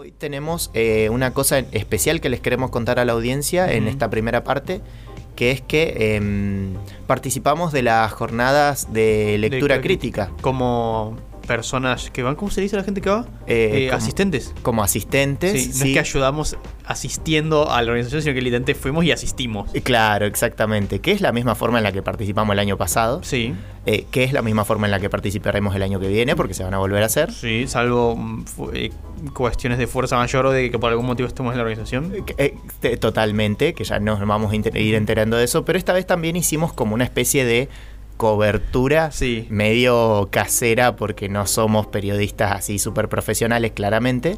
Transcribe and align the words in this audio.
Hoy 0.00 0.12
tenemos 0.12 0.70
eh, 0.72 1.10
una 1.10 1.34
cosa 1.34 1.58
especial 1.58 2.22
que 2.22 2.30
les 2.30 2.40
queremos 2.40 2.70
contar 2.70 2.98
a 2.98 3.04
la 3.04 3.12
audiencia 3.12 3.70
en 3.70 3.86
esta 3.86 4.08
primera 4.08 4.44
parte, 4.44 4.80
que 5.36 5.50
es 5.50 5.60
que 5.60 6.16
em, 6.16 6.72
participamos 7.06 7.70
de 7.70 7.82
las 7.82 8.10
jornadas 8.10 8.94
de 8.94 9.36
lectura 9.36 9.76
Lectura 9.76 9.80
crítica. 9.82 10.30
Como 10.40 11.18
personas 11.50 12.10
que 12.10 12.22
van, 12.22 12.36
¿cómo 12.36 12.48
se 12.52 12.60
dice 12.60 12.76
la 12.76 12.84
gente 12.84 13.00
que 13.00 13.10
va? 13.10 13.26
Eh, 13.48 13.70
Eh, 13.72 13.86
como- 13.88 13.96
asistentes. 13.98 14.54
como 14.62 14.82
asistentes. 14.84 15.60
Sí, 15.60 15.68
no 15.70 15.74
sí. 15.74 15.88
es 15.88 15.92
que 15.94 15.98
ayudamos 15.98 16.56
asistiendo 16.84 17.70
a 17.72 17.82
la 17.82 17.88
organización, 17.90 18.22
sino 18.22 18.34
que 18.34 18.40
literalmente 18.40 18.74
fuimos 18.76 19.04
y 19.04 19.10
asistimos. 19.10 19.68
Claro, 19.82 20.26
exactamente. 20.26 21.00
Que 21.00 21.10
es 21.10 21.20
la 21.20 21.32
misma 21.32 21.56
forma 21.56 21.78
en 21.78 21.84
la 21.84 21.90
que 21.92 22.02
participamos 22.02 22.52
el 22.52 22.58
año 22.60 22.76
pasado, 22.76 23.20
Sí, 23.24 23.52
eh, 23.86 24.06
que 24.12 24.22
es 24.24 24.32
la 24.32 24.42
misma 24.42 24.64
forma 24.64 24.86
en 24.86 24.92
la 24.92 25.00
que 25.00 25.10
participaremos 25.10 25.74
el 25.74 25.82
año 25.82 25.98
que 25.98 26.06
viene, 26.08 26.36
porque 26.36 26.54
se 26.54 26.62
van 26.62 26.74
a 26.74 26.78
volver 26.78 27.02
a 27.02 27.06
hacer. 27.06 27.32
sí, 27.32 27.64
salvo 27.66 28.14
mm, 28.16 28.44
eh, 28.74 28.90
cuestiones 29.34 29.78
de 29.78 29.86
fuerza 29.88 30.16
mayor 30.16 30.46
o 30.46 30.50
de 30.52 30.70
que 30.70 30.78
por 30.78 30.90
algún 30.90 31.06
motivo 31.06 31.26
estemos 31.26 31.52
en 31.52 31.58
la 31.58 31.62
organización. 31.64 32.12
Eh, 32.38 32.54
te- 32.80 32.96
Totalmente, 32.96 33.74
que 33.74 33.82
ya 33.84 33.98
nos 33.98 34.20
vamos 34.24 34.52
a 34.52 34.56
ir 34.56 34.94
enterando 34.94 35.36
de 35.36 35.44
eso, 35.44 35.64
pero 35.64 35.78
esta 35.78 35.92
vez 35.92 36.06
también 36.06 36.36
hicimos 36.36 36.72
como 36.72 36.94
una 36.94 37.04
especie 37.04 37.44
de 37.44 37.68
cobertura 38.20 39.10
Sí. 39.12 39.46
medio 39.48 40.28
casera 40.30 40.94
porque 40.94 41.30
no 41.30 41.46
somos 41.46 41.86
periodistas 41.86 42.52
así 42.52 42.78
súper 42.78 43.08
profesionales 43.08 43.72
claramente, 43.74 44.36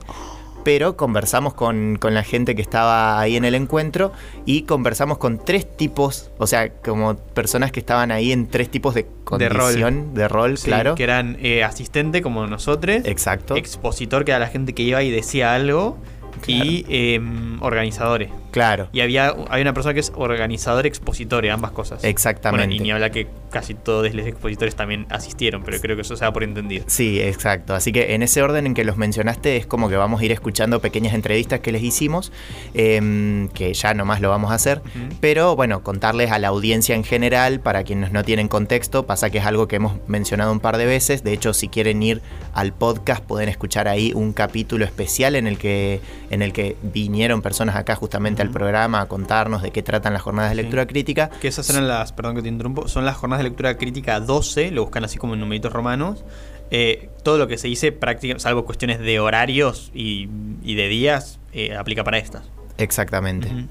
pero 0.64 0.96
conversamos 0.96 1.54
con, 1.54 1.96
con 1.96 2.14
la 2.14 2.22
gente 2.22 2.54
que 2.54 2.62
estaba 2.62 3.18
ahí 3.18 3.34
en 3.36 3.44
el 3.44 3.56
encuentro 3.56 4.12
y 4.46 4.62
conversamos 4.62 5.18
con 5.18 5.44
tres 5.44 5.66
tipos, 5.76 6.30
o 6.38 6.46
sea, 6.46 6.68
como 6.72 7.16
personas 7.16 7.72
que 7.72 7.80
estaban 7.80 8.12
ahí 8.12 8.30
en 8.30 8.46
tres 8.46 8.70
tipos 8.70 8.94
de 8.94 9.04
De 9.38 9.48
rol. 9.48 9.58
condición, 9.62 10.14
de 10.14 10.28
rol, 10.28 10.58
Sí, 10.58 10.66
claro. 10.68 10.94
Que 10.94 11.02
eran 11.02 11.36
eh, 11.40 11.64
asistente 11.64 12.22
como 12.22 12.46
nosotros, 12.46 12.98
Exacto. 13.04 13.56
expositor 13.56 14.24
que 14.24 14.30
era 14.30 14.38
la 14.38 14.46
gente 14.46 14.72
que 14.74 14.84
iba 14.84 15.02
y 15.02 15.10
decía 15.10 15.56
algo, 15.56 15.98
y 16.46 16.84
em, 16.88 17.60
organizadores. 17.62 18.30
Claro. 18.52 18.88
Y 18.92 19.00
había, 19.00 19.34
hay 19.48 19.62
una 19.62 19.72
persona 19.72 19.94
que 19.94 20.00
es 20.00 20.12
organizador 20.14 20.86
expositor, 20.86 21.44
ambas 21.48 21.72
cosas. 21.72 22.04
Exactamente. 22.04 22.66
Bueno, 22.66 22.74
y 22.74 22.84
ni 22.84 22.92
habla 22.92 23.10
que 23.10 23.26
casi 23.50 23.74
todos 23.74 24.14
los 24.14 24.26
expositores 24.26 24.76
también 24.76 25.06
asistieron, 25.10 25.62
pero 25.64 25.80
creo 25.80 25.96
que 25.96 26.02
eso 26.02 26.16
se 26.16 26.24
da 26.24 26.32
por 26.32 26.44
entendido. 26.44 26.84
Sí, 26.86 27.20
exacto. 27.20 27.74
Así 27.74 27.92
que 27.92 28.14
en 28.14 28.22
ese 28.22 28.42
orden 28.42 28.66
en 28.66 28.74
que 28.74 28.84
los 28.84 28.98
mencionaste 28.98 29.56
es 29.56 29.66
como 29.66 29.88
que 29.88 29.96
vamos 29.96 30.20
a 30.20 30.24
ir 30.24 30.32
escuchando 30.32 30.80
pequeñas 30.80 31.14
entrevistas 31.14 31.60
que 31.60 31.72
les 31.72 31.82
hicimos, 31.82 32.30
em, 32.74 33.48
que 33.48 33.72
ya 33.72 33.94
nomás 33.94 34.20
lo 34.20 34.28
vamos 34.28 34.50
a 34.52 34.54
hacer. 34.54 34.82
Pero 35.20 35.56
bueno, 35.56 35.82
contarles 35.82 36.30
a 36.30 36.38
la 36.38 36.48
audiencia 36.48 36.94
en 36.94 37.04
general, 37.04 37.60
para 37.60 37.84
quienes 37.84 38.12
no 38.12 38.22
tienen 38.22 38.48
contexto, 38.48 39.06
pasa 39.06 39.30
que 39.30 39.38
es 39.38 39.46
algo 39.46 39.66
que 39.66 39.76
hemos 39.76 39.96
mencionado 40.08 40.52
un 40.52 40.60
par 40.60 40.76
de 40.76 40.84
veces. 40.84 41.24
De 41.24 41.32
hecho, 41.32 41.54
si 41.54 41.68
quieren 41.68 42.02
ir 42.02 42.20
al 42.52 42.72
podcast, 42.72 43.24
pueden 43.24 43.48
escuchar 43.48 43.88
ahí 43.88 44.12
un 44.14 44.34
capítulo 44.34 44.84
especial 44.84 45.36
en 45.36 45.46
el 45.46 45.56
que, 45.56 46.00
en 46.30 46.42
el 46.42 46.52
que 46.52 46.76
vinieron 46.82 47.40
personas 47.40 47.76
acá 47.76 47.96
justamente 47.96 48.41
al 48.42 48.50
programa 48.50 49.00
a 49.00 49.06
contarnos 49.08 49.62
de 49.62 49.70
qué 49.70 49.82
tratan 49.82 50.12
las 50.12 50.22
jornadas 50.22 50.50
de 50.50 50.56
Sí. 50.56 50.62
lectura 50.62 50.86
crítica. 50.86 51.30
Que 51.40 51.48
esas 51.48 51.68
eran 51.70 51.88
las, 51.88 52.12
perdón 52.12 52.36
que 52.36 52.42
te 52.42 52.48
interrumpo, 52.48 52.86
son 52.88 53.04
las 53.04 53.16
jornadas 53.16 53.42
de 53.42 53.50
lectura 53.50 53.76
crítica 53.78 54.20
12, 54.20 54.70
lo 54.70 54.82
buscan 54.82 55.04
así 55.04 55.18
como 55.18 55.34
en 55.34 55.40
numeritos 55.40 55.72
romanos. 55.72 56.24
Eh, 56.70 57.10
todo 57.22 57.36
lo 57.38 57.48
que 57.48 57.58
se 57.58 57.68
dice, 57.68 57.92
práctica, 57.92 58.38
salvo 58.38 58.64
cuestiones 58.64 58.98
de 58.98 59.20
horarios 59.20 59.90
y, 59.94 60.28
y 60.62 60.74
de 60.74 60.88
días, 60.88 61.38
eh, 61.52 61.74
aplica 61.76 62.02
para 62.04 62.18
estas. 62.18 62.44
Exactamente. 62.78 63.66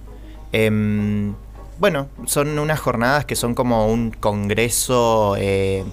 Em, 0.52 1.34
bueno, 1.80 2.10
son 2.26 2.60
unas 2.60 2.80
jornadas 2.80 3.26
que 3.26 3.36
son 3.36 3.56
como 3.56 3.88
un 3.88 4.12
congreso 4.12 5.36
eh, 5.38 5.84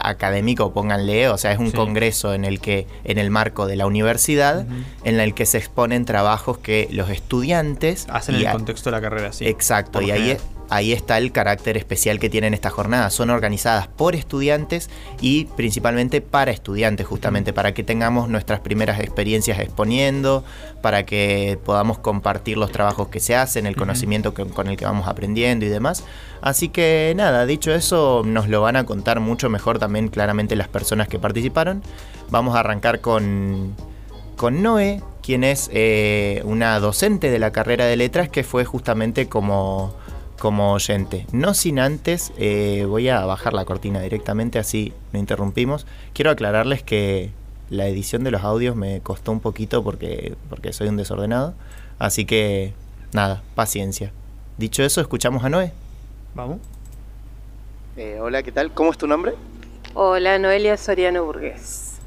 académico, 0.00 0.72
pónganle, 0.72 1.28
o 1.28 1.38
sea, 1.38 1.52
es 1.52 1.58
un 1.58 1.70
Sí. 1.70 1.76
congreso 1.76 2.34
en 2.34 2.44
el 2.44 2.60
que, 2.60 2.86
en 3.04 3.18
el 3.18 3.30
marco 3.30 3.66
de 3.66 3.76
la 3.76 3.86
universidad, 3.86 4.66
en 5.04 5.20
el 5.20 5.34
que 5.34 5.46
se 5.46 5.58
exponen 5.58 6.04
trabajos 6.04 6.58
que 6.58 6.88
los 6.90 7.10
estudiantes 7.10 8.06
Hacen 8.10 8.36
y 8.36 8.44
el 8.44 8.52
contexto 8.52 8.90
de 8.90 8.96
la 8.96 9.00
carrera, 9.00 9.32
sí. 9.32 9.46
Exacto, 9.46 10.00
y 10.00 10.10
ahí, 10.10 10.20
general. 10.20 10.38
ahí 10.40 10.53
está 10.70 11.18
el 11.18 11.30
carácter 11.32 11.76
especial 11.76 12.18
que 12.18 12.30
tienen 12.30 12.54
estas 12.54 12.72
jornadas. 12.72 13.14
Son 13.14 13.30
organizadas 13.30 13.86
por 13.88 14.14
estudiantes 14.14 14.90
y 15.20 15.44
principalmente 15.56 16.20
para 16.20 16.50
estudiantes, 16.50 17.06
justamente, 17.06 17.52
para 17.52 17.74
que 17.74 17.82
tengamos 17.82 18.28
nuestras 18.28 18.60
primeras 18.60 19.00
experiencias 19.00 19.60
exponiendo, 19.60 20.44
para 20.82 21.06
que 21.06 21.58
podamos 21.64 21.98
compartir 21.98 22.56
los 22.56 22.72
trabajos 22.72 23.08
que 23.08 23.20
se 23.20 23.36
hacen, 23.36 23.66
el 23.66 23.76
conocimiento 23.76 24.34
que- 24.34 24.44
con 24.46 24.68
el 24.68 24.76
que 24.76 24.84
vamos 24.84 25.06
aprendiendo 25.08 25.64
y 25.64 25.68
demás. 25.68 26.04
Así 26.40 26.68
que 26.68 27.14
nada, 27.16 27.46
dicho 27.46 27.72
eso, 27.72 28.22
nos 28.24 28.48
lo 28.48 28.60
van 28.60 28.76
a 28.76 28.84
contar 28.84 29.20
mucho 29.20 29.48
mejor 29.48 29.78
también 29.78 30.08
claramente 30.08 30.56
las 30.56 30.68
personas 30.68 31.08
que 31.08 31.18
participaron. 31.18 31.82
Vamos 32.30 32.56
a 32.56 32.60
arrancar 32.60 33.00
con, 33.00 33.74
con 34.36 34.62
Noé, 34.62 35.02
quien 35.22 35.44
es 35.44 35.70
eh, 35.72 36.42
una 36.44 36.78
docente 36.80 37.30
de 37.30 37.38
la 37.38 37.50
carrera 37.50 37.86
de 37.86 37.96
letras 37.96 38.28
que 38.28 38.44
fue 38.44 38.64
justamente 38.64 39.28
como, 39.28 39.94
como 40.38 40.72
oyente. 40.72 41.26
No 41.32 41.54
sin 41.54 41.78
antes, 41.78 42.32
eh, 42.38 42.84
voy 42.88 43.08
a 43.08 43.24
bajar 43.24 43.52
la 43.52 43.64
cortina 43.64 44.00
directamente, 44.00 44.58
así 44.58 44.92
no 45.12 45.18
interrumpimos. 45.18 45.86
Quiero 46.12 46.30
aclararles 46.30 46.82
que 46.82 47.30
la 47.70 47.86
edición 47.86 48.24
de 48.24 48.30
los 48.30 48.42
audios 48.42 48.76
me 48.76 49.00
costó 49.00 49.32
un 49.32 49.40
poquito 49.40 49.82
porque, 49.82 50.34
porque 50.48 50.72
soy 50.72 50.88
un 50.88 50.96
desordenado. 50.96 51.54
Así 51.98 52.24
que 52.24 52.74
nada, 53.12 53.42
paciencia. 53.54 54.12
Dicho 54.58 54.82
eso, 54.82 55.00
escuchamos 55.00 55.44
a 55.44 55.48
Noé. 55.48 55.72
Vamos. 56.34 56.58
Eh, 57.96 58.18
hola, 58.20 58.42
¿qué 58.42 58.52
tal? 58.52 58.72
¿Cómo 58.72 58.90
es 58.90 58.98
tu 58.98 59.06
nombre? 59.06 59.34
Hola, 59.94 60.38
Noelia 60.38 60.76
Soriano 60.76 61.24
Burgués. 61.24 61.98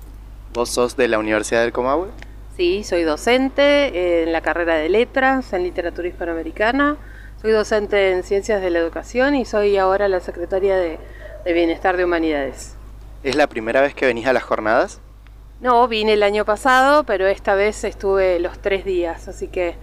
¿Vos 0.54 0.70
sos 0.70 0.98
de 0.98 1.08
la 1.08 1.20
Universidad 1.20 1.62
del 1.62 1.72
Comahue? 1.72 2.10
Sí, 2.58 2.84
soy 2.84 3.04
docente 3.04 4.24
en 4.24 4.34
la 4.34 4.42
carrera 4.42 4.76
de 4.76 4.90
letras 4.90 5.54
en 5.54 5.64
literatura 5.64 6.08
hispanoamericana. 6.08 6.98
Soy 7.42 7.52
docente 7.52 8.12
en 8.12 8.24
ciencias 8.24 8.62
de 8.62 8.72
la 8.72 8.80
educación 8.80 9.36
y 9.36 9.46
soy 9.46 9.78
ahora 9.78 10.08
la 10.08 10.20
secretaria 10.20 10.76
de, 10.76 10.98
de 11.46 11.54
Bienestar 11.54 11.96
de 11.96 12.04
Humanidades. 12.04 12.76
¿Es 13.24 13.36
la 13.36 13.46
primera 13.46 13.82
vez 13.82 13.94
que 13.94 14.08
venís 14.08 14.26
a 14.26 14.34
las 14.34 14.42
jornadas? 14.42 15.00
No, 15.62 15.88
vine 15.88 16.14
el 16.14 16.24
año 16.24 16.46
pasado, 16.46 17.04
pero 17.04 17.28
esta 17.28 17.54
vez 17.54 17.84
estuve 17.84 18.40
los 18.40 18.58
tres 18.60 18.86
días, 18.86 19.28
así 19.28 19.48
que 19.50 19.76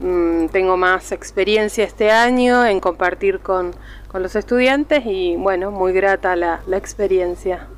mm, 0.00 0.46
tengo 0.48 0.76
más 0.76 1.12
experiencia 1.12 1.84
este 1.84 2.10
año 2.10 2.66
en 2.66 2.80
compartir 2.80 3.38
con, 3.38 3.72
con 4.08 4.24
los 4.24 4.34
estudiantes 4.34 5.04
y 5.06 5.36
bueno, 5.36 5.70
muy 5.70 5.92
grata 5.92 6.34
la, 6.34 6.60
la 6.66 6.76
experiencia. 6.76 7.68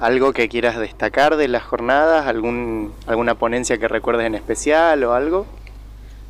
¿Algo 0.00 0.32
que 0.32 0.48
quieras 0.48 0.78
destacar 0.78 1.36
de 1.36 1.46
las 1.46 1.62
jornadas? 1.62 2.26
¿Algún, 2.26 2.92
¿Alguna 3.06 3.36
ponencia 3.36 3.78
que 3.78 3.86
recuerdes 3.86 4.26
en 4.26 4.34
especial 4.34 5.04
o 5.04 5.14
algo? 5.14 5.46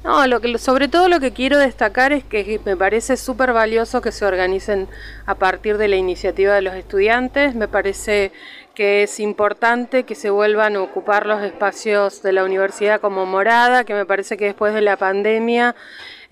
No, 0.04 0.26
lo 0.26 0.42
que, 0.42 0.58
sobre 0.58 0.88
todo 0.88 1.08
lo 1.08 1.18
que 1.18 1.32
quiero 1.32 1.56
destacar 1.56 2.12
es 2.12 2.24
que 2.24 2.60
me 2.66 2.76
parece 2.76 3.16
súper 3.16 3.54
valioso 3.54 4.02
que 4.02 4.12
se 4.12 4.26
organicen 4.26 4.86
a 5.24 5.34
partir 5.34 5.78
de 5.78 5.88
la 5.88 5.96
iniciativa 5.96 6.52
de 6.52 6.60
los 6.60 6.74
estudiantes. 6.74 7.54
Me 7.54 7.68
parece 7.68 8.30
que 8.74 9.04
es 9.04 9.18
importante 9.18 10.02
que 10.02 10.14
se 10.14 10.28
vuelvan 10.28 10.76
a 10.76 10.82
ocupar 10.82 11.24
los 11.24 11.42
espacios 11.42 12.22
de 12.22 12.32
la 12.32 12.44
universidad 12.44 13.00
como 13.00 13.24
morada, 13.24 13.84
que 13.84 13.94
me 13.94 14.04
parece 14.04 14.36
que 14.36 14.44
después 14.44 14.74
de 14.74 14.82
la 14.82 14.98
pandemia 14.98 15.74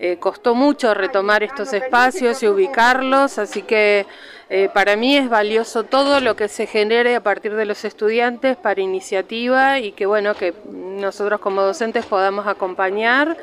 eh, 0.05 0.17
costó 0.19 0.53
mucho 0.53 0.93
retomar 0.93 1.43
estos 1.43 1.71
espacios 1.71 2.43
y 2.43 2.49
ubicarlos, 2.49 3.37
así 3.37 3.61
que 3.61 4.05
eh, 4.49 4.67
para 4.73 4.97
mí 4.97 5.15
es 5.15 5.29
valioso 5.29 5.85
todo 5.85 6.19
lo 6.19 6.35
que 6.35 6.49
se 6.49 6.67
genere 6.67 7.15
a 7.15 7.23
partir 7.23 7.55
de 7.55 7.63
los 7.63 7.85
estudiantes 7.85 8.57
para 8.57 8.81
iniciativa 8.81 9.79
y 9.79 9.93
que 9.93 10.05
bueno, 10.05 10.35
que 10.35 10.53
nosotros 10.69 11.39
como 11.39 11.61
docentes 11.61 12.05
podamos 12.05 12.47
acompañar. 12.47 13.37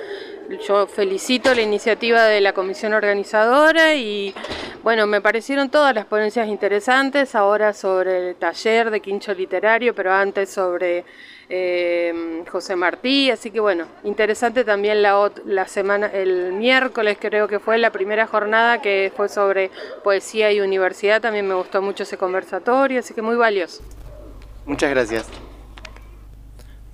Yo 0.69 0.87
felicito 0.87 1.55
la 1.55 1.63
iniciativa 1.63 2.25
de 2.25 2.43
la 2.43 2.53
comisión 2.53 2.93
organizadora 2.93 3.95
y 3.95 4.35
bueno, 4.83 5.07
me 5.07 5.23
parecieron 5.23 5.71
todas 5.71 5.95
las 5.95 6.05
ponencias 6.05 6.47
interesantes, 6.47 7.35
ahora 7.35 7.73
sobre 7.73 8.29
el 8.29 8.37
taller 8.37 8.91
de 8.91 9.01
quincho 9.01 9.33
literario, 9.33 9.95
pero 9.95 10.13
antes 10.13 10.51
sobre 10.51 11.07
eh, 11.51 12.45
José 12.51 12.77
Martí, 12.77 13.31
así 13.31 13.51
que 13.51 13.61
bueno, 13.61 13.87
interesante 14.05 14.65
también 14.65 15.03
la, 15.03 15.31
la 15.45 15.67
semana, 15.67 16.07
el 16.07 16.53
miércoles 16.53 17.19
creo 17.21 17.49
que 17.49 17.59
fue 17.59 17.77
la 17.79 17.91
primera 17.91 18.27
jornada 18.27 18.81
que 18.81 19.13
fue 19.17 19.29
sobre 19.29 19.71
poesía 20.03 20.53
y 20.53 20.61
universidad, 20.61 21.21
también 21.21 21.47
me 21.47 21.55
gustó 21.55 21.83
mucho 21.83 22.05
ese 22.05 22.17
conversatorio, 22.17 23.01
así 23.01 23.15
que 23.15 23.23
muy 23.23 23.37
valioso. 23.37 23.83
Muchas 24.65 24.91
gracias. 24.91 25.50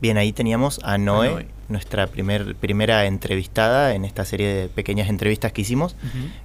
Bien, 0.00 0.18
ahí 0.18 0.32
teníamos 0.32 0.78
a 0.82 0.98
Noé, 0.98 1.30
Noé. 1.30 1.46
nuestra 1.68 2.06
primer, 2.06 2.54
primera 2.54 3.06
entrevistada 3.06 3.94
en 3.94 4.04
esta 4.04 4.24
serie 4.24 4.46
de 4.48 4.68
pequeñas 4.68 5.08
entrevistas 5.08 5.52
que 5.52 5.62
hicimos. 5.62 5.96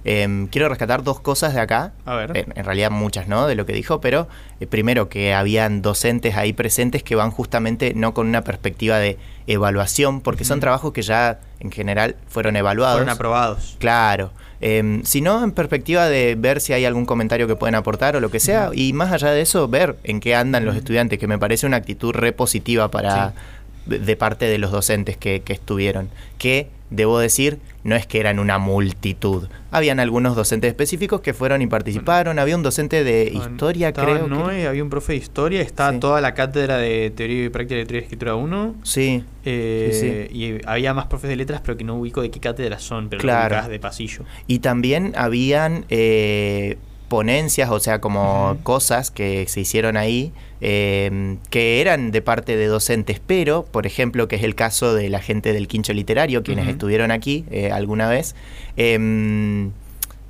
Em, 0.04 0.46
quiero 0.48 0.68
rescatar 0.68 1.02
dos 1.02 1.20
cosas 1.20 1.52
de 1.54 1.60
acá. 1.60 1.92
A 2.06 2.14
ver. 2.14 2.36
En, 2.36 2.52
en 2.56 2.64
realidad 2.64 2.90
muchas, 2.90 3.28
¿no? 3.28 3.46
De 3.46 3.54
lo 3.54 3.66
que 3.66 3.74
dijo, 3.74 4.00
pero 4.00 4.26
eh, 4.60 4.66
primero 4.66 5.08
que 5.08 5.34
habían 5.34 5.82
docentes 5.82 6.36
ahí 6.36 6.52
presentes 6.52 7.02
que 7.02 7.14
van 7.14 7.30
justamente 7.30 7.92
no 7.94 8.14
con 8.14 8.26
una 8.26 8.42
perspectiva 8.42 8.98
de 8.98 9.18
evaluación, 9.46 10.20
porque 10.22 10.44
son 10.44 10.60
trabajos 10.60 10.92
que 10.92 11.02
ya 11.02 11.40
en 11.60 11.70
general 11.70 12.16
fueron 12.28 12.56
evaluados. 12.56 12.96
Fueron 12.96 13.14
aprobados. 13.14 13.76
Claro. 13.78 14.32
Em, 14.64 15.02
sino 15.02 15.42
en 15.42 15.50
perspectiva 15.50 16.08
de 16.08 16.36
ver 16.38 16.60
si 16.60 16.72
hay 16.72 16.84
algún 16.84 17.04
comentario 17.04 17.48
que 17.48 17.56
pueden 17.56 17.74
aportar 17.74 18.14
o 18.14 18.20
lo 18.20 18.30
que 18.30 18.38
sea, 18.38 18.70
y 18.72 18.92
más 18.92 19.10
allá 19.10 19.32
de 19.32 19.40
eso, 19.40 19.66
ver 19.66 19.96
en 20.04 20.20
qué 20.20 20.36
andan 20.36 20.64
los 20.64 20.76
estudiantes, 20.76 21.18
que 21.18 21.26
me 21.26 21.36
parece 21.36 21.66
una 21.66 21.78
actitud 21.78 22.12
re 22.12 22.32
positiva 22.32 22.88
para, 22.88 23.30
Sí. 23.30 23.34
De 23.86 24.16
parte 24.16 24.44
de 24.46 24.58
los 24.58 24.70
docentes 24.70 25.16
que, 25.16 25.40
que 25.40 25.52
estuvieron, 25.52 26.08
que 26.38 26.68
debo 26.90 27.18
decir, 27.18 27.58
no 27.84 27.96
es 27.96 28.06
que 28.06 28.20
eran 28.20 28.38
una 28.38 28.58
multitud. 28.58 29.48
Habían 29.70 29.98
algunos 29.98 30.36
docentes 30.36 30.68
específicos 30.68 31.20
que 31.22 31.32
fueron 31.34 31.62
y 31.62 31.66
participaron. 31.66 32.38
Había 32.38 32.54
un 32.54 32.62
docente 32.62 33.02
de 33.02 33.32
historia, 33.34 33.92
creo. 33.92 34.24
que- 34.24 34.30
Noé, 34.30 34.66
había 34.68 34.84
un 34.84 34.90
profe 34.90 35.14
de 35.14 35.18
historia, 35.18 35.62
estaba 35.62 35.90
Sí. 35.92 35.98
toda 35.98 36.20
la 36.20 36.34
cátedra 36.34 36.76
de 36.76 37.10
teoría 37.10 37.46
y 37.46 37.48
práctica 37.48 37.74
de 37.76 37.80
lectura 37.80 37.98
y 37.98 38.02
escritura 38.02 38.34
1. 38.36 38.74
Sí, 38.84 39.24
eh, 39.44 40.28
Y 40.32 40.64
había 40.66 40.94
más 40.94 41.06
profes 41.06 41.30
de 41.30 41.36
letras, 41.36 41.60
pero 41.64 41.76
que 41.76 41.84
no 41.84 41.96
ubico 41.96 42.20
de 42.22 42.30
qué 42.30 42.38
cátedras 42.40 42.82
son, 42.82 43.08
pero 43.08 43.20
claro. 43.22 43.68
de 43.68 43.78
pasillo. 43.80 44.24
Y 44.46 44.58
también 44.60 45.12
habían 45.16 45.86
eh, 45.88 46.76
ponencias, 47.12 47.68
o 47.68 47.78
sea, 47.78 48.00
como 48.00 48.56
cosas 48.62 49.10
que 49.10 49.44
se 49.46 49.60
hicieron 49.60 49.98
ahí, 49.98 50.32
eh, 50.62 51.36
que 51.50 51.82
eran 51.82 52.10
de 52.10 52.22
parte 52.22 52.56
de 52.56 52.64
docentes, 52.68 53.20
pero, 53.26 53.66
por 53.66 53.86
ejemplo, 53.86 54.28
que 54.28 54.36
es 54.36 54.42
el 54.42 54.54
caso 54.54 54.94
de 54.94 55.10
la 55.10 55.20
gente 55.20 55.52
del 55.52 55.68
Quincho 55.68 55.92
Literario, 55.92 56.42
quienes 56.42 56.68
estuvieron 56.68 57.10
aquí 57.10 57.44
eh, 57.50 57.70
alguna 57.70 58.08
vez, 58.08 58.34
em, 58.78 59.72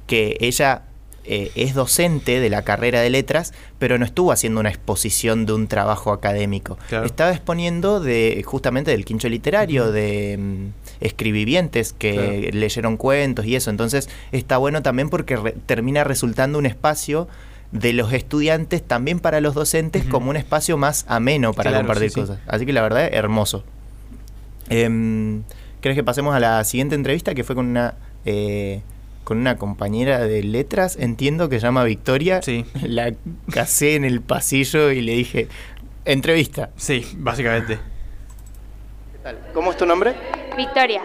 que 0.09 0.37
ella 0.41 0.83
eh, 1.25 1.53
es 1.55 1.75
docente 1.75 2.41
de 2.41 2.51
la 2.51 2.63
carrera 2.63 3.01
de 3.01 3.11
letras, 3.11 3.55
pero 3.79 3.97
no 3.97 4.05
estuvo 4.05 4.33
haciendo 4.33 4.59
una 4.59 4.71
exposición 4.71 5.47
de 5.47 5.53
un 5.53 5.69
trabajo 5.69 6.11
académico. 6.11 6.79
Claro. 6.89 7.07
Estaba 7.07 7.31
exponiendo 7.31 8.01
de 8.01 8.43
justamente 8.45 8.91
del 8.91 9.05
quincho 9.05 9.29
literario, 9.29 9.93
de 9.93 10.37
mm, 10.37 10.82
escribivientes 11.03 11.93
que 11.93 12.13
Claro. 12.15 12.59
leyeron 12.59 12.97
cuentos 12.97 13.45
y 13.47 13.57
eso. 13.57 13.71
Entonces 13.71 14.09
está 14.33 14.57
bueno 14.59 14.83
también 14.83 15.09
porque 15.11 15.37
re- 15.37 15.55
termina 15.67 16.05
resultando 16.05 16.59
un 16.59 16.67
espacio 16.67 17.29
de 17.73 17.93
los 17.95 18.13
estudiantes 18.13 18.83
también 18.83 19.19
para 19.19 19.41
los 19.41 19.55
docentes 19.55 20.05
como 20.05 20.29
un 20.31 20.37
espacio 20.37 20.77
más 20.77 21.05
ameno 21.09 21.55
para 21.55 21.71
Claro, 21.71 21.87
compartir 21.87 22.11
sí, 22.11 22.15
sí. 22.15 22.21
cosas. 22.21 22.39
Así 22.47 22.67
que 22.67 22.73
la 22.73 22.83
verdad, 22.83 23.09
hermoso. 23.13 23.65
Em, 24.69 25.43
¿Crees 25.81 25.97
que 25.97 26.05
pasemos 26.05 26.35
a 26.35 26.41
la 26.41 26.63
siguiente 26.65 26.95
entrevista 26.95 27.35
que 27.35 27.45
fue 27.45 27.55
con 27.57 27.67
una 27.67 27.95
eh, 28.25 28.83
con 29.25 29.39
una 29.39 29.57
compañera 29.57 30.21
de 30.21 30.43
letras? 30.43 30.97
Entiendo 30.99 31.49
que 31.49 31.59
se 31.61 31.67
llama 31.67 31.83
Victoria. 31.85 32.41
Sí. 32.43 32.65
La 32.83 33.13
casé 33.51 33.95
en 33.97 34.05
el 34.05 34.21
pasillo 34.21 34.91
y 34.93 35.01
le 35.01 35.13
dije 35.13 35.49
entrevista. 36.05 36.71
Sí, 36.77 37.05
básicamente. 37.17 37.79
¿Cómo 39.55 39.71
es 39.71 39.77
tu 39.77 39.87
nombre? 39.87 40.15
Victoria. 40.57 41.03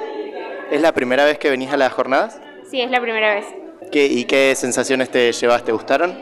¿Es 0.71 0.81
la 0.81 0.91
primera 0.91 1.23
vez 1.25 1.37
que 1.37 1.49
venís 1.49 1.71
a 1.71 1.77
las 1.77 1.93
jornadas? 1.93 2.41
Sí, 2.69 2.81
es 2.81 2.89
la 2.91 2.99
primera 2.99 3.35
vez. 3.35 3.45
¿Qué, 3.91 4.05
¿Y 4.05 4.25
qué 4.25 4.53
sensaciones 4.55 5.09
te 5.09 5.31
llevas? 5.31 5.63
¿Te 5.63 5.71
gustaron? 5.71 6.17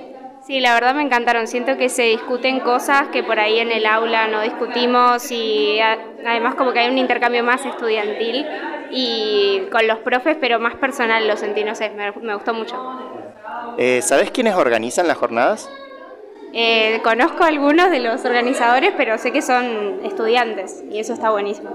Sí, 0.45 0.59
la 0.59 0.73
verdad 0.75 0.93
me 0.93 1.01
encantaron. 1.01 1.47
Siento 1.47 1.77
que 1.77 1.89
se 1.89 2.03
discuten 2.03 2.59
cosas 2.59 3.07
que 3.07 3.23
por 3.23 3.39
ahí 3.39 3.59
en 3.59 3.71
el 3.71 3.85
aula 3.85 4.27
no 4.27 4.41
discutimos 4.41 5.31
y 5.31 5.79
además 5.79 6.55
como 6.55 6.71
que 6.71 6.79
hay 6.79 6.91
un 6.91 6.97
intercambio 6.99 7.43
más 7.43 7.65
estudiantil 7.65 8.45
y 8.91 9.61
con 9.71 9.87
los 9.87 9.99
profes, 9.99 10.37
pero 10.39 10.59
más 10.59 10.75
personal 10.75 11.27
lo 11.27 11.35
sentí, 11.37 11.63
no 11.63 11.73
sé, 11.73 11.89
me, 11.89 12.11
me 12.11 12.35
gustó 12.35 12.53
mucho. 12.53 12.75
Eh, 13.77 14.01
¿Sabés 14.03 14.29
quiénes 14.29 14.53
organizan 14.53 15.07
las 15.07 15.17
jornadas? 15.17 15.67
Eh, 16.57 17.01
conozco 17.03 17.43
a 17.43 17.47
algunos 17.47 17.91
de 17.91 17.99
los 17.99 18.23
organizadores, 18.23 18.91
pero 18.95 19.17
sé 19.17 19.31
que 19.33 19.41
son 19.41 19.65
estudiantes 20.05 20.83
y 20.89 20.99
eso 20.99 21.13
está 21.13 21.29
buenísimo. 21.29 21.69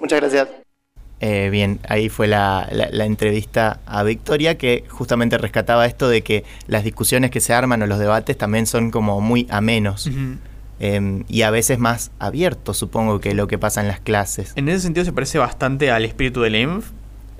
Muchas 0.00 0.20
gracias. 0.20 0.48
Eh, 1.20 1.48
bien, 1.50 1.80
ahí 1.88 2.08
fue 2.08 2.28
la, 2.28 2.68
la- 2.70 2.90
la 2.92 3.04
entrevista 3.04 3.80
a 3.86 4.04
Victoria 4.04 4.56
que 4.56 4.84
justamente 4.88 5.36
rescataba 5.36 5.84
esto 5.84 6.08
de 6.08 6.22
que 6.22 6.44
las 6.68 6.84
discusiones 6.84 7.32
que 7.32 7.40
se 7.40 7.52
arman 7.52 7.82
o 7.82 7.86
los 7.88 7.98
debates 7.98 8.38
también 8.38 8.66
son 8.66 8.92
como 8.92 9.20
muy 9.20 9.48
amenos 9.50 10.08
em, 10.78 11.24
y 11.26 11.42
a 11.42 11.50
veces 11.50 11.80
más 11.80 12.12
abiertos, 12.20 12.76
supongo, 12.76 13.18
que 13.18 13.34
lo 13.34 13.48
que 13.48 13.58
pasa 13.58 13.80
en 13.80 13.88
las 13.88 13.98
clases. 13.98 14.52
En 14.54 14.68
ese 14.68 14.78
sentido 14.78 15.04
se 15.04 15.12
parece 15.12 15.38
bastante 15.38 15.90
al 15.90 16.04
espíritu 16.04 16.40
del 16.42 16.54
ENF, 16.54 16.90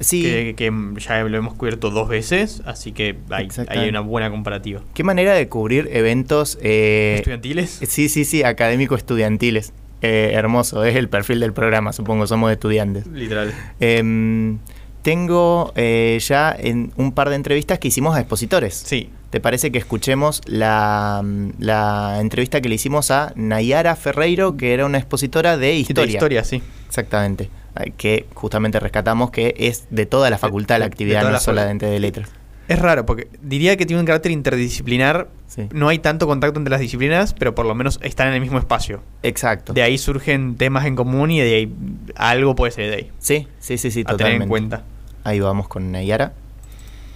Sí, 0.01 0.23
que, 0.23 0.55
que 0.57 0.73
ya 1.01 1.23
lo 1.25 1.37
hemos 1.37 1.55
cubierto 1.55 1.91
dos 1.91 2.09
veces, 2.09 2.63
así 2.65 2.93
que 2.93 3.17
hay, 3.31 3.89
una 3.89 4.01
buena 4.01 4.31
comparativa. 4.31 4.81
qué 4.95 5.03
manera 5.03 5.35
de 5.35 5.49
cubrir 5.49 5.89
eventos 5.93 6.59
eh, 6.63 7.17
¿Estudiantiles? 7.19 7.81
Sí, 7.87 8.09
sí, 8.09 8.25
sí, 8.25 8.43
académico-estudiantiles. 8.43 9.73
Eh, 10.01 10.31
hermoso, 10.35 10.85
es 10.85 10.95
el 10.95 11.09
perfil 11.09 11.41
del 11.41 11.53
programa, 11.53 11.93
supongo, 11.93 12.27
somos 12.29 12.53
estudiantes. 12.53 13.07
Literal. 13.09 13.53
Em, 13.81 14.59
tengo 15.03 15.73
eh, 15.75 16.19
ya 16.21 16.55
en 16.57 16.93
un 16.97 17.11
par 17.13 17.31
de 17.31 17.37
entrevistas 17.37 17.81
que 17.81 17.89
hicimos 17.89 18.17
a 18.17 18.21
expositores. 18.21 18.75
Sí. 18.75 19.11
¿Te 19.31 19.41
parece 19.41 19.73
que 19.73 19.79
escuchemos 19.79 20.41
la, 20.47 21.25
la 21.59 22.19
entrevista 22.21 22.61
que 22.61 22.69
le 22.69 22.77
hicimos 22.77 23.11
a 23.11 23.33
Nayara 23.35 23.97
Ferreiro, 23.97 24.57
que 24.57 24.73
era 24.73 24.87
una 24.87 24.99
expositora 24.99 25.57
de 25.59 25.75
historia? 25.75 26.07
De 26.07 26.13
historia, 26.13 26.45
sí. 26.45 26.63
Exactamente. 26.87 27.51
Ay, 27.81 27.93
Que 27.97 28.27
justamente 28.35 28.81
rescatamos 28.81 29.31
que 29.31 29.55
es 29.57 29.87
de 29.91 30.05
toda 30.05 30.31
la 30.31 30.39
facultad 30.39 30.75
de- 30.75 30.79
la 30.81 30.87
actividad, 30.87 31.23
no 31.23 31.31
la 31.31 31.39
solamente 31.41 31.87
de 31.87 32.01
letras. 32.01 32.29
Es 32.67 32.79
raro, 32.81 33.07
porque 33.07 33.29
diría 33.41 33.77
que 33.79 33.87
tiene 33.87 34.01
un 34.01 34.07
carácter 34.07 34.33
interdisciplinar. 34.33 35.29
Sí. 35.47 35.69
No 35.73 35.89
hay 35.89 36.01
tanto 36.01 36.27
contacto 36.27 36.59
entre 36.59 36.71
las 36.73 36.81
disciplinas, 36.81 37.33
pero 37.33 37.55
por 37.55 37.65
lo 37.67 37.75
menos 37.75 37.99
están 38.03 38.29
en 38.29 38.35
el 38.35 38.41
mismo 38.41 38.59
espacio. 38.59 39.01
Exacto. 39.23 39.73
De 39.73 39.83
ahí 39.83 39.97
surgen 39.97 40.57
temas 40.57 40.85
en 40.87 40.97
común 40.97 41.31
y 41.31 41.41
de 41.41 41.55
ahí 41.55 41.73
algo 42.17 42.55
puede 42.57 42.73
ser 42.73 42.91
de 42.91 42.97
ahí. 42.97 43.11
Sí, 43.21 43.47
sí, 43.61 43.79
sí, 43.79 43.91
sí, 43.91 44.01
a 44.01 44.05
tener 44.05 44.17
totalmente. 44.19 44.43
en 44.45 44.49
cuenta. 44.51 44.83
Ahí 45.25 45.41
vamos 45.41 45.69
con 45.69 45.91
Nayara. 45.93 46.33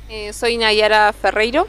Eh, 0.09 0.33
soy 0.33 0.57
Nayara 0.59 1.13
Ferreiro, 1.13 1.67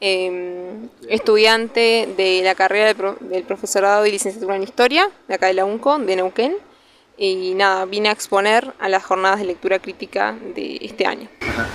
eh, 0.00 0.72
estudiante 1.08 2.08
de 2.16 2.42
la 2.44 2.54
carrera 2.54 2.86
de 2.86 2.94
pro- 2.94 3.16
del 3.20 3.42
profesorado 3.44 4.06
y 4.06 4.10
licenciatura 4.10 4.56
en 4.56 4.62
Historia, 4.62 5.08
de 5.28 5.34
acá 5.34 5.46
de 5.46 5.54
la 5.54 5.64
UNCO, 5.64 5.98
de 5.98 6.16
Neuquén. 6.16 6.52
Y 7.20 7.54
nada, 7.54 7.84
vine 7.84 8.10
a 8.10 8.12
exponer 8.12 8.72
a 8.78 8.88
las 8.88 9.04
jornadas 9.04 9.40
de 9.40 9.46
lectura 9.46 9.80
crítica 9.80 10.36
de 10.54 10.78
este 10.80 11.04
año. 11.04 11.28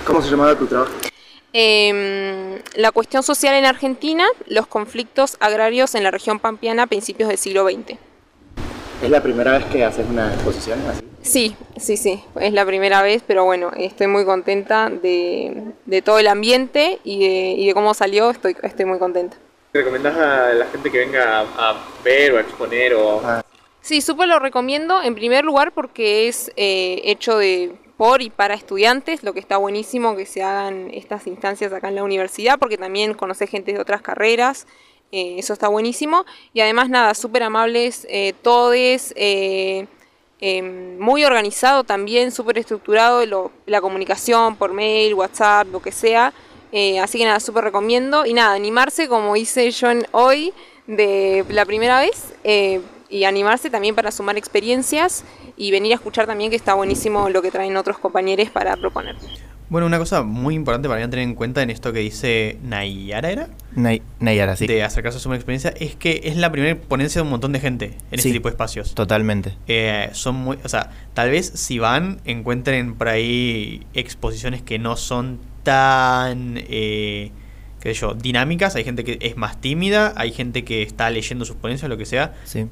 ¿Cómo 0.06 0.22
se 0.22 0.30
llamaba 0.30 0.58
tu 0.58 0.66
trabajo? 0.66 0.90
Eh, 1.52 2.62
la 2.76 2.90
cuestión 2.90 3.22
social 3.22 3.54
en 3.54 3.66
Argentina, 3.66 4.24
los 4.46 4.66
conflictos 4.66 5.36
agrarios 5.40 5.94
en 5.94 6.02
la 6.02 6.10
región 6.10 6.40
pampeana 6.40 6.84
a 6.84 6.86
principios 6.86 7.28
del 7.28 7.38
siglo 7.38 7.64
XX. 7.64 7.98
¿Es 9.02 9.10
la 9.10 9.22
primera 9.22 9.52
vez 9.52 9.64
que 9.66 9.84
haces 9.84 10.06
una 10.08 10.32
exposición 10.32 10.80
así? 10.88 11.02
Sí, 11.20 11.56
sí, 11.76 11.96
sí, 11.96 12.24
es 12.40 12.52
la 12.52 12.64
primera 12.64 13.02
vez, 13.02 13.22
pero 13.26 13.44
bueno, 13.44 13.70
estoy 13.76 14.06
muy 14.06 14.24
contenta 14.24 14.88
de, 14.88 15.72
de 15.84 16.02
todo 16.02 16.18
el 16.18 16.26
ambiente 16.26 17.00
y 17.04 17.20
de, 17.20 17.54
y 17.58 17.66
de 17.66 17.74
cómo 17.74 17.92
salió, 17.92 18.30
estoy, 18.30 18.56
estoy 18.62 18.86
muy 18.86 18.98
contenta. 18.98 19.36
¿Recomendás 19.74 20.16
a 20.16 20.52
la 20.54 20.66
gente 20.66 20.90
que 20.90 20.98
venga 20.98 21.40
a, 21.40 21.70
a 21.70 21.84
ver 22.02 22.32
o 22.32 22.38
a 22.38 22.40
exponer 22.40 22.94
o 22.94 23.20
Sí, 23.84 24.00
súper 24.00 24.28
lo 24.28 24.38
recomiendo 24.38 25.02
en 25.02 25.14
primer 25.14 25.44
lugar 25.44 25.72
porque 25.72 26.26
es 26.26 26.50
eh, 26.56 27.02
hecho 27.04 27.36
de 27.36 27.76
por 27.98 28.22
y 28.22 28.30
para 28.30 28.54
estudiantes, 28.54 29.22
lo 29.22 29.34
que 29.34 29.40
está 29.40 29.58
buenísimo 29.58 30.16
que 30.16 30.24
se 30.24 30.42
hagan 30.42 30.88
estas 30.90 31.26
instancias 31.26 31.70
acá 31.70 31.88
en 31.88 31.96
la 31.96 32.02
universidad 32.02 32.58
porque 32.58 32.78
también 32.78 33.12
conoce 33.12 33.46
gente 33.46 33.74
de 33.74 33.78
otras 33.78 34.00
carreras, 34.00 34.66
eh, 35.12 35.36
eso 35.36 35.52
está 35.52 35.68
buenísimo. 35.68 36.24
Y 36.54 36.62
además 36.62 36.88
nada, 36.88 37.12
súper 37.12 37.42
amables 37.42 38.06
eh, 38.08 38.32
todes, 38.40 39.12
eh, 39.18 39.86
eh, 40.40 40.62
muy 40.62 41.26
organizado 41.26 41.84
también, 41.84 42.32
súper 42.32 42.56
estructurado 42.56 43.50
la 43.66 43.80
comunicación 43.82 44.56
por 44.56 44.72
mail, 44.72 45.12
WhatsApp, 45.12 45.68
lo 45.70 45.82
que 45.82 45.92
sea, 45.92 46.32
así 47.02 47.18
que 47.18 47.26
nada, 47.26 47.38
súper 47.38 47.64
recomiendo. 47.64 48.24
Y 48.24 48.32
nada, 48.32 48.54
animarse 48.54 49.08
como 49.08 49.36
hice 49.36 49.70
yo 49.70 49.88
hoy 50.12 50.54
de 50.86 51.44
la 51.50 51.66
primera 51.66 52.00
vez 52.00 52.32
y 53.14 53.22
animarse 53.24 53.70
también 53.70 53.94
para 53.94 54.10
sumar 54.10 54.36
experiencias 54.36 55.24
y 55.56 55.70
venir 55.70 55.92
a 55.92 55.94
escuchar 55.94 56.26
también 56.26 56.50
que 56.50 56.56
está 56.56 56.74
buenísimo 56.74 57.28
lo 57.28 57.42
que 57.42 57.52
traen 57.52 57.76
otros 57.76 57.96
compañeros 57.98 58.50
para 58.50 58.76
proponer. 58.76 59.14
Bueno, 59.68 59.86
una 59.86 59.98
cosa 59.98 60.22
muy 60.24 60.54
importante 60.56 60.88
para 60.88 61.00
tener 61.08 61.20
en 61.20 61.34
cuenta 61.36 61.62
en 61.62 61.70
esto 61.70 61.92
que 61.92 62.00
dice 62.00 62.58
Nayara, 62.64 63.30
¿era? 63.30 63.48
Nay- 63.76 64.02
Nayara, 64.18 64.56
sí. 64.56 64.66
De 64.66 64.82
acercarse 64.82 65.18
a 65.18 65.20
su 65.20 65.32
experiencia, 65.32 65.72
es 65.78 65.94
que 65.94 66.22
es 66.24 66.36
la 66.36 66.50
primera 66.50 66.74
ponencia 66.76 67.20
de 67.20 67.22
un 67.22 67.30
montón 67.30 67.52
de 67.52 67.60
gente 67.60 67.84
en 68.10 68.18
Sí. 68.18 68.28
este 68.28 68.32
tipo 68.32 68.48
de 68.48 68.52
espacios. 68.54 68.94
Totalmente. 68.94 69.54
Eh, 69.68 70.10
son 70.12 70.34
muy, 70.34 70.58
o 70.64 70.68
sea, 70.68 70.90
tal 71.14 71.30
vez 71.30 71.46
si 71.54 71.78
van 71.78 72.20
encuentren 72.24 72.94
por 72.96 73.08
ahí 73.08 73.86
exposiciones 73.94 74.60
que 74.60 74.78
no 74.80 74.96
son 74.96 75.38
tan, 75.62 76.56
eh, 76.68 77.30
qué 77.80 77.94
sé 77.94 78.00
yo, 78.00 78.14
dinámicas. 78.14 78.74
Hay 78.76 78.84
gente 78.84 79.02
que 79.04 79.18
es 79.20 79.36
más 79.36 79.60
tímida, 79.60 80.12
hay 80.16 80.32
gente 80.32 80.64
que 80.64 80.82
está 80.82 81.08
leyendo 81.10 81.44
sus 81.44 81.56
ponencias, 81.56 81.88
lo 81.88 81.96
que 81.96 82.06
sea. 82.06 82.34
Sí, 82.44 82.66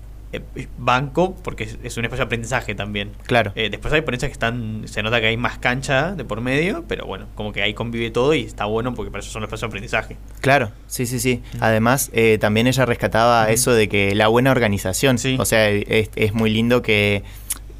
banco, 0.79 1.37
porque 1.43 1.65
es, 1.65 1.79
es 1.83 1.97
un 1.97 2.05
espacio 2.05 2.25
de 2.25 2.27
aprendizaje 2.27 2.75
también. 2.75 3.11
claro. 3.27 3.53
Eh, 3.55 3.69
después 3.71 3.93
hay 3.93 4.01
ponencias 4.03 4.29
que 4.29 4.33
están, 4.35 4.83
se 4.87 5.03
nota 5.03 5.21
que 5.21 5.27
hay 5.27 5.37
más 5.37 5.59
cancha 5.59 6.15
de 6.15 6.25
por 6.25 6.41
medio, 6.41 6.85
pero 6.89 7.07
bueno, 7.07 7.27
como 7.35 7.53
que 7.53 7.63
ahí 7.63 7.75
convive 7.75 8.11
todo 8.11 8.35
y 8.35 8.43
está 8.43 8.65
bueno 8.65 8.95
porque 8.95 9.11
para 9.11 9.21
eso 9.23 9.31
son 9.31 9.43
los 9.43 9.49
espacios 9.49 9.63
de 9.71 9.73
aprendizaje. 9.73 10.17
Claro, 10.41 10.71
sí, 10.87 11.07
sí, 11.07 11.21
sí. 11.21 11.43
Además, 11.61 12.11
eh, 12.13 12.39
también 12.41 12.67
ella 12.67 12.87
rescataba 12.87 13.51
eso 13.51 13.73
de 13.75 13.89
que 13.89 14.15
la 14.15 14.29
buena 14.29 14.51
organización, 14.51 15.19
Sí. 15.19 15.37
o 15.39 15.45
sea, 15.45 15.69
es, 15.69 16.11
es 16.17 16.33
muy 16.35 16.51
lindo 16.51 16.83
que 16.83 17.23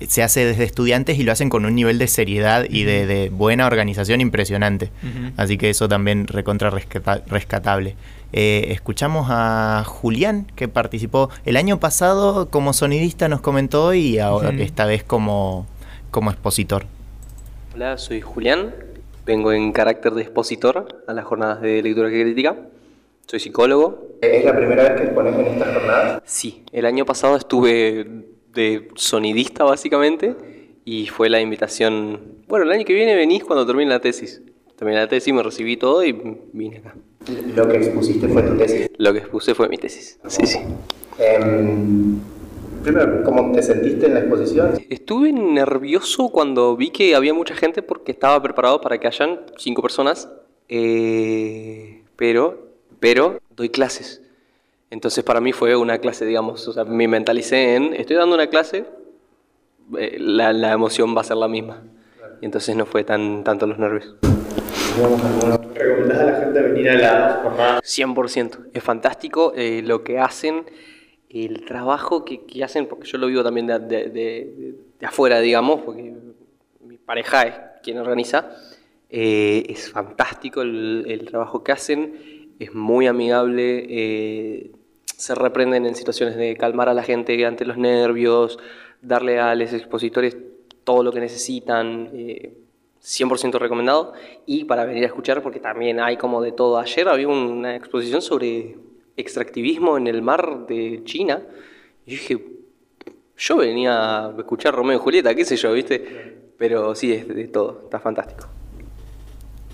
se 0.09 0.23
hace 0.23 0.45
desde 0.45 0.65
estudiantes 0.65 1.19
y 1.19 1.23
lo 1.23 1.33
hacen 1.33 1.49
con 1.49 1.65
un 1.65 1.75
nivel 1.75 1.99
de 1.99 2.09
seriedad 2.09 2.65
y 2.69 2.85
de, 2.85 3.07
de 3.07 3.31
buena 3.31 3.67
organización 3.67 4.21
impresionante. 4.21 4.91
Así 5.37 5.59
que 5.59 5.71
eso 5.71 5.89
también 5.89 6.27
recontra 6.27 6.71
rescata- 6.71 7.23
rescatable. 7.27 7.97
Eh, 8.33 8.69
escuchamos 8.71 9.27
a 9.31 9.85
Julián, 9.87 10.47
que 10.57 10.67
participó 10.67 11.29
el 11.45 11.57
año 11.57 11.79
pasado 11.81 12.49
como 12.49 12.73
sonidista, 12.73 13.29
nos 13.29 13.43
comentó, 13.43 13.93
y 13.93 14.19
ahora 14.19 14.51
esta 14.51 14.87
vez 14.87 15.05
como, 15.05 15.67
como 16.11 16.31
expositor. 16.31 16.87
Hola, 17.75 17.99
soy 17.99 18.21
Julián. 18.21 18.75
Vengo 19.27 19.53
en 19.53 19.73
carácter 19.73 20.15
de 20.15 20.23
expositor 20.23 21.05
a 21.07 21.13
las 21.13 21.25
jornadas 21.25 21.61
de 21.61 21.83
lectura 21.83 22.09
crítica. 22.09 22.57
Soy 23.27 23.39
psicólogo. 23.39 24.09
¿Es 24.21 24.45
la 24.45 24.57
primera 24.57 24.83
vez 24.83 24.93
que 25.01 25.05
expones 25.05 25.35
en 25.35 25.47
estas 25.47 25.75
jornadas? 25.75 26.23
Sí, 26.25 26.65
el 26.73 26.87
año 26.87 27.05
pasado 27.05 27.37
estuve 27.37 28.25
de 28.53 28.89
sonidista 28.95 29.65
básicamente 29.65 30.37
y 30.85 31.07
fue 31.07 31.29
la 31.29 31.41
invitación. 31.41 32.21
Bueno, 32.49 32.65
el 32.65 32.73
año 32.73 32.85
que 32.85 32.95
viene 32.95 33.15
venís 33.15 33.45
cuando 33.45 33.67
termine 33.67 33.91
la 33.91 34.01
tesis. 34.01 34.43
Terminé 34.77 34.99
la 34.99 35.09
tesis, 35.09 35.33
me 35.33 35.43
recibí 35.43 35.77
todo 35.77 36.05
y 36.05 36.13
vine 36.53 36.79
acá. 36.79 36.95
Lo 37.55 37.69
que 37.69 37.77
expusiste 37.77 38.27
fue 38.29 38.43
tu 38.43 38.57
tesis. 38.57 38.91
Lo 38.99 39.13
que 39.13 39.21
expuse 39.21 39.55
fue 39.55 39.69
mi 39.69 39.79
tesis. 39.79 40.19
Sí, 40.27 40.47
sí. 40.47 40.59
Em, 41.19 42.19
primero, 42.83 43.23
¿cómo 43.23 43.53
te 43.53 43.63
sentiste 43.63 44.07
en 44.07 44.15
la 44.15 44.21
exposición? 44.21 44.73
Estuve 44.91 45.33
nervioso 45.33 46.31
cuando 46.31 46.77
vi 46.77 46.91
que 46.91 47.15
había 47.15 47.33
mucha 47.33 47.55
gente 47.55 47.83
porque 47.83 48.13
estaba 48.13 48.43
preparado 48.43 48.81
para 48.81 48.99
que 48.99 49.07
hayan 49.07 49.41
cinco 49.57 49.83
personas, 49.83 50.29
eh, 50.69 52.03
pero, 52.17 52.73
pero 52.99 53.41
doy 53.55 53.69
clases. 53.69 54.23
Entonces 54.93 55.25
para 55.25 55.41
mí 55.41 55.53
fue 55.53 55.75
una 55.75 55.97
clase, 55.97 56.27
digamos, 56.27 56.69
o 56.69 56.73
sea, 56.75 56.85
me 56.85 57.09
mentalicé 57.09 57.77
en, 57.77 57.95
estoy 57.95 58.15
dando 58.17 58.35
una 58.35 58.49
clase, 58.49 58.85
eh, 59.99 60.17
la, 60.21 60.53
la 60.53 60.73
emoción 60.73 61.17
va 61.17 61.23
a 61.23 61.25
ser 61.25 61.39
la 61.39 61.49
misma. 61.49 61.83
Y 62.43 62.45
entonces 62.45 62.77
no 62.77 62.85
fue 62.85 63.03
tan 63.03 63.43
tanto 63.43 63.67
los 63.67 63.79
nervios. 63.79 64.15
¿Recomendás 65.75 66.19
a 66.21 66.25
la 66.27 66.41
gente 66.41 66.61
venir 66.61 66.91
a 66.91 66.95
las 66.97 67.37
jornadas? 67.43 67.81
100%. 67.83 68.67
Es 68.75 68.83
fantástico 68.83 69.55
eh, 69.57 69.81
lo 69.83 70.05
que 70.05 70.19
hacen, 70.19 70.67
el 71.31 71.65
trabajo 71.65 72.27
que, 72.27 72.45
que 72.45 72.63
hacen, 72.63 72.85
porque 72.87 73.09
yo 73.09 73.17
lo 73.17 73.29
vivo 73.29 73.43
también 73.43 73.67
de, 73.69 73.79
de- 73.79 74.09
de- 74.11 74.75
de 75.01 75.07
afuera, 75.07 75.41
digamos, 75.41 75.81
porque 75.81 76.13
mi 76.85 76.99
pareja 76.99 77.45
es 77.45 77.55
quien 77.83 77.97
organiza. 77.97 78.51
Eh, 79.09 79.65
es 79.71 79.91
fantástico 79.91 80.61
el, 80.61 81.07
el 81.09 81.25
trabajo 81.25 81.65
que 81.65 81.73
hacen, 81.73 82.53
es 82.59 82.75
muy 82.75 83.07
amigable, 83.07 83.87
eh, 83.89 84.71
se 85.05 85.35
reprenden 85.35 85.87
en 85.87 85.95
situaciones 85.95 86.37
de 86.37 86.57
calmar 86.57 86.89
a 86.89 86.95
la 86.95 87.03
gente 87.03 87.45
ante 87.47 87.65
los 87.65 87.77
nervios, 87.77 88.59
darle 89.01 89.39
a 89.41 89.55
los 89.55 89.73
expositores 89.73 90.37
todo 90.85 91.03
lo 91.03 91.13
que 91.13 91.21
necesitan. 91.21 92.11
eh, 92.13 92.55
100% 93.03 93.59
recomendado 93.59 94.13
y 94.47 94.65
para 94.65 94.85
venir 94.85 95.03
a 95.03 95.07
escuchar 95.07 95.43
porque 95.43 95.59
también 95.59 95.99
hay 96.01 96.17
como 96.17 96.41
de 96.41 96.53
todo. 96.53 96.79
Ayer 96.79 97.09
había 97.09 97.29
una 97.29 97.75
exposición 97.75 98.23
sobre 98.23 98.77
extractivismo 99.17 99.99
en 99.99 100.07
el 100.07 100.23
mar 100.23 100.67
de 100.67 101.03
China 101.05 101.43
y 102.07 102.13
dije, 102.13 102.45
yo 103.37 103.57
venía 103.57 104.27
a 104.27 104.35
escuchar 104.39 104.75
Romeo 104.75 104.97
y 104.97 105.01
Julieta, 105.01 105.35
qué 105.35 105.45
sé 105.45 105.57
yo, 105.57 105.73
¿viste? 105.73 106.53
Pero 106.57 106.95
sí, 106.95 107.13
es 107.13 107.27
de 107.27 107.49
todo, 107.49 107.83
está 107.85 107.99
fantástico. 107.99 108.47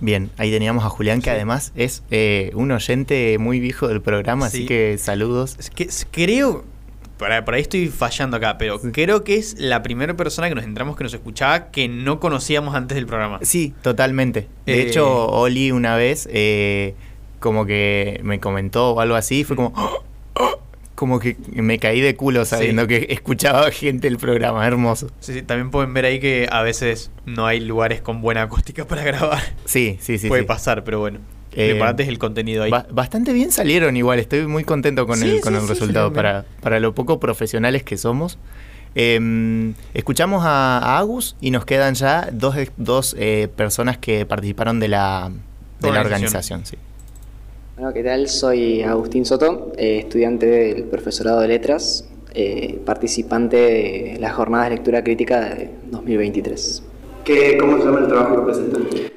Bien, 0.00 0.30
ahí 0.36 0.50
teníamos 0.50 0.84
a 0.84 0.88
Julián, 0.88 1.20
que 1.20 1.30
además 1.30 1.72
es 1.74 2.02
eh, 2.10 2.50
un 2.54 2.70
oyente 2.70 3.36
muy 3.38 3.58
viejo 3.60 3.88
del 3.88 4.00
programa, 4.00 4.46
así 4.46 4.58
Sí. 4.58 4.66
que 4.66 4.96
saludos. 4.98 5.56
Es 5.58 5.70
que 5.70 5.84
s- 5.84 6.06
creo, 6.10 6.64
por 7.18 7.32
ahí, 7.32 7.42
por 7.42 7.54
ahí 7.54 7.62
estoy 7.62 7.88
fallando 7.88 8.36
acá, 8.36 8.58
pero 8.58 8.78
creo 8.80 9.24
que 9.24 9.36
es 9.36 9.58
la 9.58 9.82
primera 9.82 10.14
persona 10.16 10.48
que 10.48 10.54
nos 10.54 10.64
entramos 10.64 10.96
que 10.96 11.02
nos 11.04 11.12
escuchaba 11.14 11.70
que 11.72 11.88
no 11.88 12.20
conocíamos 12.20 12.76
antes 12.76 12.94
del 12.94 13.06
programa. 13.06 13.40
Sí, 13.42 13.74
totalmente. 13.82 14.46
De 14.66 14.74
Eh. 14.82 14.82
hecho, 14.88 15.26
Oli 15.28 15.72
una 15.72 15.96
vez 15.96 16.28
eh, 16.32 16.94
como 17.40 17.66
que 17.66 18.20
me 18.22 18.38
comentó 18.38 18.92
o 18.92 19.00
algo 19.00 19.16
así, 19.16 19.42
fue 19.42 19.56
como... 19.56 19.72
"Oh, 19.76 20.02
oh", 20.40 20.58
como 20.98 21.20
que 21.20 21.36
me 21.52 21.78
caí 21.78 22.00
de 22.00 22.16
culo 22.16 22.44
sabiendo 22.44 22.82
Sí. 22.82 22.88
que 22.88 23.06
escuchaba 23.10 23.70
gente 23.70 24.08
el 24.08 24.18
programa, 24.18 24.66
hermoso. 24.66 25.06
Sí, 25.20 25.32
sí, 25.32 25.42
también 25.42 25.70
pueden 25.70 25.94
ver 25.94 26.04
ahí 26.06 26.18
que 26.18 26.48
a 26.50 26.62
veces 26.62 27.12
no 27.24 27.46
hay 27.46 27.60
lugares 27.60 28.00
con 28.00 28.20
buena 28.20 28.42
acústica 28.42 28.84
para 28.84 29.04
grabar. 29.04 29.40
Sí, 29.64 29.96
sí, 30.00 30.18
sí. 30.18 30.26
Puede 30.26 30.42
sí. 30.42 30.48
pasar, 30.48 30.82
pero 30.82 30.98
bueno. 30.98 31.20
Eh, 31.52 31.80
es 31.98 32.08
el 32.08 32.18
contenido 32.18 32.64
ahí. 32.64 32.70
Ba- 32.72 32.88
bastante 32.90 33.32
bien 33.32 33.52
salieron 33.52 33.96
igual, 33.96 34.18
estoy 34.18 34.44
muy 34.48 34.64
contento 34.64 35.06
con 35.06 35.22
el, 35.22 35.40
con 35.40 35.54
el 35.54 35.68
resultado 35.68 36.12
para, 36.12 36.44
para 36.60 36.80
lo 36.80 36.94
poco 36.96 37.20
profesionales 37.20 37.84
que 37.84 37.96
somos. 37.96 38.36
Eh, 38.96 39.72
escuchamos 39.94 40.44
a, 40.44 40.78
a 40.78 40.98
Agus 40.98 41.36
y 41.40 41.52
nos 41.52 41.64
quedan 41.64 41.94
ya 41.94 42.28
dos, 42.32 42.56
dos 42.76 43.14
eh, 43.18 43.48
personas 43.54 43.98
que 43.98 44.26
participaron 44.26 44.80
de 44.80 44.88
la, 44.88 45.30
de 45.80 45.92
la 45.92 46.00
Organización. 46.00 46.60
organización. 46.60 46.66
Sí. 46.66 46.76
Bueno, 47.78 47.92
¿qué 47.94 48.02
tal? 48.02 48.28
Soy 48.28 48.82
Agustín 48.82 49.24
Soto, 49.24 49.70
eh, 49.76 49.98
estudiante 50.00 50.46
del 50.46 50.84
profesorado 50.84 51.40
de 51.40 51.46
letras, 51.46 52.08
eh, 52.34 52.80
participante 52.84 53.56
de 53.56 54.16
las 54.18 54.32
jornadas 54.32 54.70
de 54.70 54.74
lectura 54.76 55.04
crítica 55.04 55.54
de 55.54 55.70
2023. 55.92 56.82
¿Qué, 57.24 57.56
¿Cómo 57.56 57.78
se 57.78 57.84
llama 57.84 58.00
el 58.00 58.08
trabajo 58.08 58.34
que 58.36 58.42
presentaste? 58.52 59.12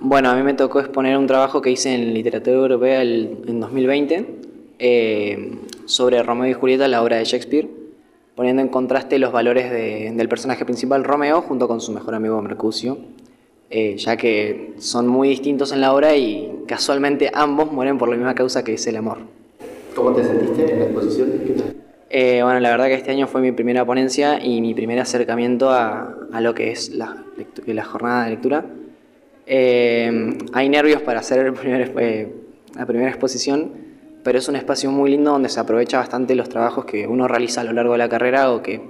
Bueno, 0.00 0.30
a 0.30 0.34
mí 0.34 0.42
me 0.42 0.54
tocó 0.54 0.80
exponer 0.80 1.18
un 1.18 1.26
trabajo 1.26 1.60
que 1.60 1.70
hice 1.70 1.92
en 1.94 2.14
literatura 2.14 2.56
europea 2.56 3.02
el- 3.02 3.36
en 3.46 3.60
2020 3.60 4.26
eh, 4.78 5.58
sobre 5.84 6.22
Romeo 6.22 6.48
y 6.50 6.54
Julieta, 6.54 6.88
la 6.88 7.02
obra 7.02 7.16
de 7.16 7.24
Shakespeare, 7.26 7.68
poniendo 8.34 8.62
en 8.62 8.68
contraste 8.68 9.18
los 9.18 9.30
valores 9.30 9.70
de- 9.70 10.10
del 10.14 10.28
personaje 10.30 10.64
principal 10.64 11.04
Romeo 11.04 11.42
junto 11.42 11.68
con 11.68 11.82
su 11.82 11.92
mejor 11.92 12.14
amigo 12.14 12.40
Mercucio, 12.40 12.96
eh, 13.70 13.96
ya 13.96 14.16
que 14.16 14.74
son 14.78 15.08
muy 15.08 15.28
distintos 15.28 15.72
en 15.72 15.80
la 15.80 15.92
obra 15.92 16.16
y 16.16 16.62
casualmente 16.66 17.30
ambos 17.32 17.72
mueren 17.72 17.98
por 17.98 18.08
la 18.08 18.16
misma 18.16 18.34
causa 18.34 18.64
que 18.64 18.74
es 18.74 18.86
el 18.86 18.96
amor. 18.96 19.18
¿Cómo 19.94 20.12
te 20.12 20.24
sentiste 20.24 20.72
en 20.72 20.78
la 20.78 20.84
exposición? 20.84 21.32
¿Qué 21.46 21.52
tal? 21.54 21.76
Eh, 22.08 22.40
bueno, 22.42 22.60
la 22.60 22.70
verdad 22.70 22.86
que 22.86 22.94
este 22.94 23.10
año 23.10 23.26
fue 23.26 23.40
mi 23.40 23.52
primera 23.52 23.84
ponencia 23.84 24.42
y 24.42 24.60
mi 24.60 24.74
primer 24.74 25.00
acercamiento 25.00 25.70
a, 25.70 26.16
a 26.32 26.40
lo 26.40 26.54
que 26.54 26.70
es 26.70 26.90
la, 26.90 27.24
jornada 27.84 28.24
de 28.24 28.30
lectura. 28.30 28.64
Eh, 29.46 30.38
hay 30.52 30.68
nervios 30.68 31.02
para 31.02 31.20
hacer 31.20 31.46
el 31.46 31.52
primer, 31.52 31.92
eh, 31.98 32.32
la 32.76 32.86
primera 32.86 33.08
exposición, 33.08 33.72
pero 34.22 34.38
es 34.38 34.48
un 34.48 34.56
espacio 34.56 34.90
muy 34.90 35.10
lindo 35.10 35.32
donde 35.32 35.48
se 35.48 35.58
aprovecha 35.58 35.98
bastante 35.98 36.34
los 36.34 36.48
trabajos 36.48 36.84
que 36.84 37.06
uno 37.06 37.26
realiza 37.26 37.62
a 37.62 37.64
lo 37.64 37.72
largo 37.72 37.92
de 37.92 37.98
la 37.98 38.08
carrera 38.08 38.52
o 38.52 38.62
que 38.62 38.80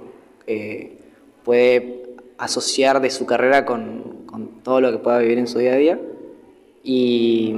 puede 1.43 2.03
asociar 2.37 3.01
de 3.01 3.09
su 3.09 3.25
carrera 3.25 3.65
con 3.65 4.16
todo 4.67 4.81
lo 4.81 4.91
que 4.91 4.97
pueda 4.97 5.19
vivir 5.19 5.37
en 5.37 5.47
su 5.47 5.59
día 5.59 5.71
a 5.71 5.77
día. 5.77 5.97
Y, 6.83 7.55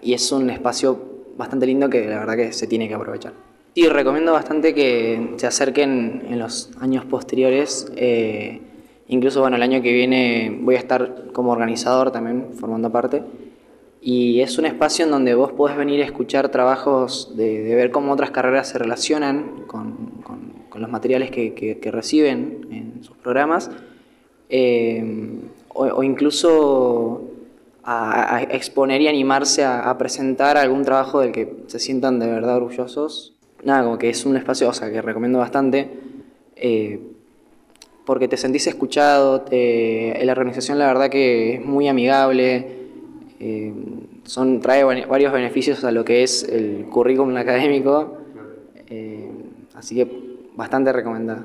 y 0.00 0.14
es 0.14 0.30
un 0.30 0.48
espacio 0.48 0.96
bastante 1.36 1.66
lindo 1.66 1.90
que 1.90 2.06
la 2.06 2.20
verdad 2.20 2.36
que 2.36 2.52
se 2.52 2.68
tiene 2.68 2.86
que 2.86 2.94
aprovechar. 2.94 3.32
Y 3.74 3.88
recomiendo 3.88 4.32
bastante 4.32 4.72
que 4.72 5.32
se 5.38 5.46
acerquen 5.48 6.22
en 6.30 6.38
los 6.38 6.70
años 6.80 7.04
posteriores. 7.04 7.90
eh, 7.96 8.60
incluso, 9.08 9.40
bueno, 9.40 9.56
el 9.56 9.62
año 9.62 9.82
que 9.82 9.92
viene 9.92 10.56
voy 10.62 10.76
a 10.76 10.78
estar 10.78 11.32
como 11.32 11.50
organizador 11.50 12.12
también, 12.12 12.50
formando 12.54 12.92
parte. 12.92 13.22
Y 14.00 14.40
es 14.40 14.56
un 14.56 14.66
espacio 14.66 15.04
en 15.04 15.10
donde 15.10 15.34
vos 15.34 15.50
podés 15.50 15.76
venir 15.76 16.00
a 16.00 16.04
escuchar 16.04 16.48
trabajos, 16.50 17.36
de, 17.36 17.64
de 17.64 17.74
ver 17.74 17.90
cómo 17.90 18.12
otras 18.12 18.30
carreras 18.30 18.68
se 18.68 18.78
relacionan 18.78 19.64
con, 19.66 20.22
con- 20.22 20.54
con 20.68 20.80
los 20.80 20.90
materiales 20.90 21.30
que, 21.32 21.54
que- 21.54 21.78
que 21.78 21.90
reciben 21.90 22.68
en 22.70 23.02
sus 23.02 23.16
programas. 23.16 23.68
eh, 24.48 25.40
o, 25.76 25.84
o 25.98 26.02
incluso 26.02 27.22
a, 27.84 28.36
a 28.36 28.42
exponer 28.42 29.00
y 29.00 29.08
animarse 29.08 29.62
a, 29.64 29.88
a 29.90 29.96
presentar 29.98 30.56
algún 30.56 30.82
trabajo 30.84 31.20
del 31.20 31.32
que 31.32 31.56
se 31.68 31.78
sientan 31.78 32.18
de 32.18 32.26
verdad 32.26 32.56
orgullosos. 32.56 33.34
Nada, 33.64 33.84
como 33.84 33.98
que 33.98 34.10
es 34.10 34.26
un 34.26 34.36
espacio, 34.36 34.68
o 34.68 34.72
sea, 34.72 34.90
que 34.90 35.00
recomiendo 35.02 35.38
bastante, 35.38 35.88
eh, 36.56 37.00
porque 38.04 38.28
te 38.28 38.36
sentís 38.36 38.66
escuchado, 38.66 39.40
te- 39.42 40.18
la 40.24 40.32
organización 40.32 40.78
la 40.78 40.86
verdad 40.86 41.10
que 41.10 41.54
es 41.54 41.64
muy 41.64 41.88
amigable, 41.88 42.66
eh, 43.40 43.72
son, 44.24 44.60
trae 44.60 44.84
varios 44.84 45.32
beneficios 45.32 45.84
a 45.84 45.90
lo 45.90 46.04
que 46.04 46.22
es 46.22 46.42
el 46.44 46.86
currículum 46.90 47.36
académico, 47.36 48.18
eh, 48.88 49.28
así 49.74 49.94
que 49.96 50.06
bastante 50.54 50.92
recomendada. 50.92 51.44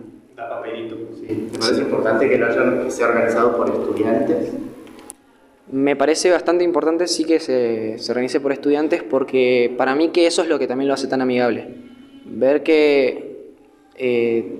¿Te 1.51 1.59
parece 1.59 1.81
importante 1.81 2.29
que, 2.29 2.37
lo 2.37 2.47
hayan, 2.47 2.83
que 2.83 2.91
sea 2.91 3.07
organizado 3.07 3.57
por 3.57 3.69
estudiantes? 3.69 4.51
Me 5.71 5.95
parece 5.95 6.29
bastante 6.29 6.63
importante 6.63 7.07
sí 7.07 7.23
que 7.23 7.39
se, 7.39 7.97
se 7.97 8.11
organice 8.11 8.39
por 8.41 8.51
estudiantes 8.51 9.03
porque 9.03 9.73
para 9.77 9.95
mí 9.95 10.09
que 10.09 10.27
eso 10.27 10.41
es 10.41 10.49
lo 10.49 10.59
que 10.59 10.67
también 10.67 10.87
lo 10.89 10.93
hace 10.93 11.07
tan 11.07 11.21
amigable. 11.21 11.67
Ver 12.25 12.61
que 12.63 13.53
eh, 13.95 14.57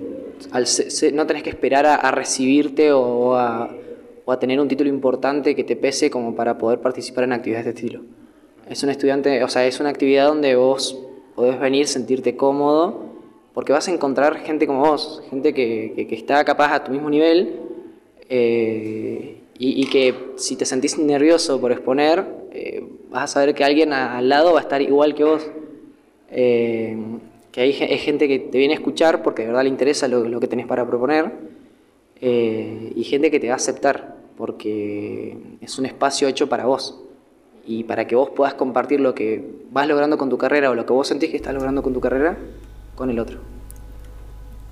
al 0.52 0.66
se- 0.66 0.90
se- 0.90 1.12
no 1.12 1.26
tenés 1.26 1.42
que 1.42 1.50
esperar 1.50 1.84
a, 1.86 1.96
a 1.96 2.10
recibirte 2.12 2.92
o 2.92 3.34
a, 3.36 3.70
o 4.24 4.32
a 4.32 4.38
tener 4.38 4.58
un 4.60 4.68
título 4.68 4.88
importante 4.88 5.54
que 5.54 5.64
te 5.64 5.76
pese 5.76 6.10
como 6.10 6.34
para 6.34 6.56
poder 6.56 6.78
participar 6.80 7.24
en 7.24 7.32
actividades 7.32 7.66
de 7.66 7.70
este 7.72 7.86
estilo. 7.86 8.02
Es 8.70 8.82
un 8.82 8.88
estudiante, 8.88 9.42
o 9.44 9.48
sea, 9.48 9.66
es 9.66 9.80
una 9.80 9.90
actividad 9.90 10.28
donde 10.28 10.54
vos 10.56 10.98
podés 11.34 11.60
venir, 11.60 11.88
sentirte 11.88 12.36
cómodo 12.36 13.12
porque 13.54 13.72
vas 13.72 13.88
a 13.88 13.92
encontrar 13.92 14.38
gente 14.38 14.66
como 14.66 14.80
vos, 14.80 15.22
gente 15.30 15.52
que, 15.52 16.06
que, 16.08 16.14
está 16.14 16.44
capaz 16.44 16.72
a 16.72 16.84
tu 16.84 16.92
mismo 16.92 17.10
nivel 17.10 17.60
eh, 18.28 19.36
y, 19.58 19.86
que 19.86 20.14
si 20.36 20.56
te 20.56 20.64
sentís 20.64 20.98
nervioso 20.98 21.60
por 21.60 21.70
exponer, 21.70 22.24
eh, 22.50 22.82
vas 23.10 23.24
a 23.24 23.26
saber 23.26 23.54
que 23.54 23.62
alguien 23.62 23.92
al 23.92 24.28
lado 24.28 24.54
va 24.54 24.58
a 24.58 24.62
estar 24.62 24.82
igual 24.82 25.14
que 25.14 25.24
vos. 25.24 25.46
Eh, 26.30 26.96
que 27.52 27.60
hay, 27.60 27.72
gente 27.72 28.26
que 28.26 28.38
te 28.38 28.56
viene 28.56 28.72
a 28.72 28.78
escuchar 28.78 29.22
porque 29.22 29.42
de 29.42 29.48
verdad 29.48 29.64
le 29.64 29.68
interesa 29.68 30.08
lo, 30.08 30.24
lo 30.24 30.40
que 30.40 30.48
tenés 30.48 30.66
para 30.66 30.86
proponer 30.86 31.30
y 32.20 33.04
gente 33.04 33.30
que 33.30 33.38
te 33.38 33.48
va 33.48 33.54
a 33.54 33.56
aceptar 33.56 34.16
porque 34.38 35.36
es 35.60 35.78
un 35.78 35.84
espacio 35.84 36.28
hecho 36.28 36.48
para 36.48 36.64
vos 36.64 37.02
y 37.66 37.84
para 37.84 38.06
que 38.06 38.16
vos 38.16 38.30
puedas 38.30 38.54
compartir 38.54 39.00
lo 39.00 39.14
que 39.14 39.44
vas 39.70 39.86
logrando 39.86 40.16
con 40.16 40.30
tu 40.30 40.38
carrera 40.38 40.70
o 40.70 40.74
lo 40.74 40.86
que 40.86 40.92
vos 40.94 41.06
sentís 41.06 41.30
que 41.30 41.36
estás 41.36 41.52
logrando 41.52 41.82
con 41.82 41.92
tu 41.92 42.00
carrera 42.00 42.38
con 43.02 43.10
el 43.10 43.18
otro. 43.18 43.40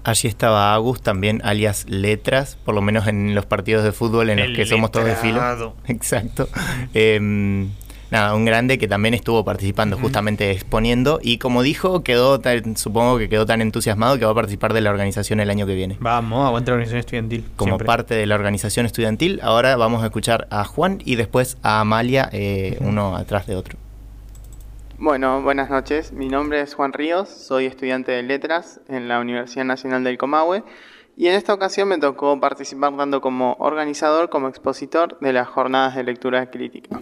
Allí 0.04 0.28
estaba 0.28 0.72
Agus, 0.72 1.02
también 1.02 1.40
alias 1.42 1.86
Letras, 1.88 2.56
por 2.64 2.76
lo 2.76 2.80
menos 2.80 3.08
en 3.08 3.34
los 3.34 3.44
partidos 3.44 3.82
de 3.82 3.90
fútbol 3.90 4.30
en 4.30 4.38
los 4.38 4.56
que 4.56 4.66
somos 4.66 4.92
todos 4.92 5.06
de 5.06 5.16
filo. 5.16 5.74
Exacto. 5.88 6.48
Em, 6.94 7.70
nada, 8.12 8.36
un 8.36 8.44
grande 8.44 8.78
que 8.78 8.86
también 8.86 9.14
estuvo 9.14 9.44
participando, 9.44 9.98
justamente 9.98 10.52
exponiendo, 10.52 11.18
y 11.20 11.38
como 11.38 11.64
dijo, 11.64 12.04
quedó 12.04 12.40
supongo 12.76 13.18
que 13.18 13.28
quedó 13.28 13.46
tan 13.46 13.62
entusiasmado 13.62 14.16
que 14.16 14.24
va 14.24 14.30
a 14.30 14.34
participar 14.34 14.74
de 14.74 14.80
la 14.80 14.90
organización 14.90 15.40
el 15.40 15.50
año 15.50 15.66
que 15.66 15.74
viene. 15.74 15.96
Vamos, 15.98 16.46
aguante 16.46 16.70
la 16.70 16.76
organización 16.76 17.00
estudiantil. 17.00 17.44
Como 17.56 17.78
parte 17.78 18.14
de 18.14 18.26
la 18.26 18.36
organización 18.36 18.86
estudiantil, 18.86 19.40
ahora 19.42 19.74
vamos 19.74 20.04
a 20.04 20.06
escuchar 20.06 20.46
a 20.52 20.64
Juan 20.64 21.02
y 21.04 21.16
después 21.16 21.58
a 21.64 21.80
Amalia, 21.80 22.30
eh, 22.32 22.78
uno 22.80 23.16
atrás 23.16 23.48
de 23.48 23.56
otro. 23.56 23.76
Bueno, 25.02 25.40
buenas 25.40 25.70
noches. 25.70 26.12
Mi 26.12 26.28
nombre 26.28 26.60
es 26.60 26.74
Juan 26.74 26.92
Ríos, 26.92 27.30
soy 27.30 27.64
estudiante 27.64 28.12
de 28.12 28.22
letras 28.22 28.82
en 28.86 29.08
la 29.08 29.18
Universidad 29.18 29.64
Nacional 29.64 30.04
del 30.04 30.18
Comahue 30.18 30.62
y 31.16 31.28
en 31.28 31.36
esta 31.36 31.54
ocasión 31.54 31.88
me 31.88 31.96
tocó 31.96 32.38
participar 32.38 32.94
tanto 32.94 33.22
como 33.22 33.56
organizador 33.60 34.28
como 34.28 34.48
expositor 34.48 35.18
de 35.20 35.32
las 35.32 35.48
jornadas 35.48 35.96
de 35.96 36.04
lectura 36.04 36.50
crítica. 36.50 37.00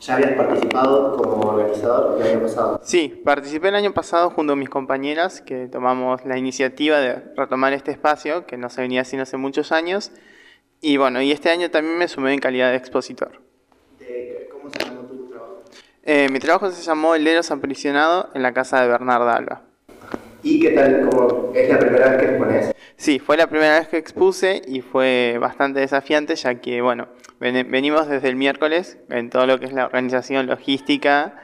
¿Ya 0.00 0.14
habías 0.16 0.32
participado 0.32 1.16
como 1.16 1.50
organizador 1.50 2.20
el 2.20 2.26
año 2.26 2.42
pasado? 2.42 2.80
Sí, 2.82 3.22
participé 3.24 3.68
el 3.68 3.76
año 3.76 3.92
pasado 3.92 4.30
junto 4.30 4.54
a 4.54 4.56
mis 4.56 4.68
compañeras 4.68 5.40
que 5.40 5.68
tomamos 5.68 6.24
la 6.24 6.38
iniciativa 6.38 6.98
de 6.98 7.22
retomar 7.36 7.72
este 7.72 7.92
espacio 7.92 8.46
que 8.46 8.56
no 8.56 8.68
se 8.68 8.80
venía 8.80 9.02
haciendo 9.02 9.22
hace 9.22 9.36
muchos 9.36 9.70
años 9.70 10.10
y 10.80 10.96
bueno, 10.96 11.22
y 11.22 11.30
este 11.30 11.50
año 11.50 11.70
también 11.70 11.98
me 11.98 12.08
sumé 12.08 12.34
en 12.34 12.40
calidad 12.40 12.72
de 12.72 12.78
expositor. 12.78 13.40
¿Cómo 14.50 14.70
se 14.70 14.78
llama 14.80 15.06
tu? 15.06 15.21
Eh, 16.04 16.28
mi 16.32 16.40
trabajo 16.40 16.68
se 16.72 16.82
llamó 16.82 17.14
El 17.14 17.22
Leros 17.22 17.52
Aprisionado 17.52 18.28
en 18.34 18.42
la 18.42 18.52
casa 18.52 18.82
de 18.82 18.88
Bernarda 18.88 19.36
Alba. 19.36 19.62
¿Y 20.42 20.58
qué 20.58 20.70
tal? 20.70 21.08
¿Cómo 21.08 21.52
¿Es 21.54 21.68
la 21.68 21.78
primera 21.78 22.10
vez 22.10 22.18
que 22.18 22.26
expones? 22.26 22.74
Sí, 22.96 23.18
fue 23.20 23.36
la 23.36 23.46
primera 23.46 23.78
vez 23.78 23.86
que 23.86 23.98
expuse 23.98 24.62
y 24.66 24.80
fue 24.80 25.36
bastante 25.40 25.78
desafiante 25.78 26.34
ya 26.34 26.56
que, 26.56 26.82
bueno, 26.82 27.06
venimos 27.38 28.08
desde 28.08 28.28
el 28.28 28.34
miércoles 28.34 28.98
en 29.10 29.30
todo 29.30 29.46
lo 29.46 29.60
que 29.60 29.66
es 29.66 29.72
la 29.72 29.86
organización 29.86 30.48
logística 30.48 31.36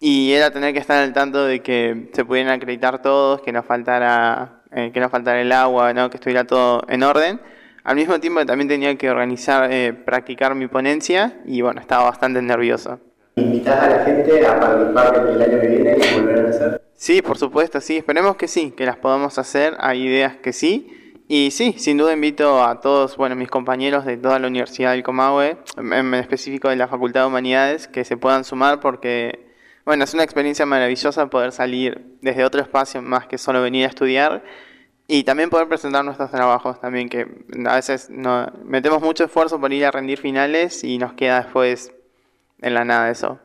y 0.00 0.32
era 0.32 0.52
tener 0.52 0.72
que 0.72 0.80
estar 0.80 1.02
al 1.02 1.12
tanto 1.12 1.44
de 1.44 1.60
que 1.60 2.08
se 2.14 2.24
pudieran 2.24 2.54
acreditar 2.54 3.02
todos, 3.02 3.42
que 3.42 3.52
no 3.52 3.62
faltara, 3.62 4.62
eh, 4.72 4.90
que 4.90 5.00
no 5.00 5.10
faltara 5.10 5.42
el 5.42 5.52
agua, 5.52 5.92
¿no? 5.92 6.08
que 6.08 6.16
estuviera 6.16 6.44
todo 6.44 6.82
en 6.88 7.02
orden. 7.02 7.42
Al 7.84 7.96
mismo 7.96 8.18
tiempo 8.20 8.44
también 8.46 8.68
tenía 8.68 8.96
que 8.96 9.10
organizar, 9.10 9.70
eh, 9.70 9.92
practicar 9.92 10.54
mi 10.54 10.66
ponencia 10.66 11.40
y 11.44 11.60
bueno, 11.60 11.82
estaba 11.82 12.04
bastante 12.04 12.40
nervioso. 12.40 13.00
¿Invitas 13.38 13.80
a 13.80 13.88
la 13.88 14.04
gente 14.04 14.46
a 14.46 14.58
participar 14.58 15.28
el 15.28 15.42
año 15.42 15.60
que 15.60 15.66
viene 15.68 15.96
y 15.96 16.20
volver 16.20 16.46
a 16.46 16.50
hacer? 16.50 16.82
Sí, 16.94 17.22
por 17.22 17.38
supuesto, 17.38 17.80
sí. 17.80 17.96
Esperemos 17.98 18.36
que 18.36 18.48
sí, 18.48 18.72
que 18.72 18.84
las 18.84 18.96
podamos 18.96 19.38
hacer. 19.38 19.76
Hay 19.78 20.06
ideas 20.06 20.36
que 20.36 20.52
sí. 20.52 21.14
Y 21.28 21.50
sí, 21.50 21.74
sin 21.76 21.98
duda 21.98 22.14
invito 22.14 22.64
a 22.64 22.80
todos, 22.80 23.16
bueno, 23.16 23.36
mis 23.36 23.50
compañeros 23.50 24.06
de 24.06 24.16
toda 24.16 24.38
la 24.38 24.48
Universidad 24.48 24.92
del 24.92 25.02
Comahue, 25.02 25.58
en 25.76 26.14
específico 26.14 26.70
de 26.70 26.76
la 26.76 26.88
Facultad 26.88 27.20
de 27.20 27.26
Humanidades, 27.26 27.86
que 27.86 28.04
se 28.04 28.16
puedan 28.16 28.44
sumar 28.44 28.80
porque, 28.80 29.52
bueno, 29.84 30.04
es 30.04 30.14
una 30.14 30.22
experiencia 30.22 30.64
maravillosa 30.64 31.26
poder 31.28 31.52
salir 31.52 32.16
desde 32.22 32.44
otro 32.44 32.62
espacio 32.62 33.02
más 33.02 33.26
que 33.26 33.36
solo 33.36 33.60
venir 33.60 33.84
a 33.84 33.88
estudiar 33.88 34.42
y 35.06 35.24
también 35.24 35.50
poder 35.50 35.68
presentar 35.68 36.02
nuestros 36.02 36.30
trabajos 36.30 36.80
también, 36.80 37.10
que 37.10 37.26
a 37.66 37.74
veces 37.74 38.08
no, 38.08 38.50
metemos 38.64 39.02
mucho 39.02 39.24
esfuerzo 39.24 39.60
por 39.60 39.70
ir 39.70 39.84
a 39.84 39.90
rendir 39.90 40.18
finales 40.18 40.82
y 40.82 40.96
nos 40.96 41.12
queda 41.12 41.42
después 41.42 41.92
en 42.60 42.74
la 42.74 42.84
nada 42.84 43.10
eso. 43.10 43.38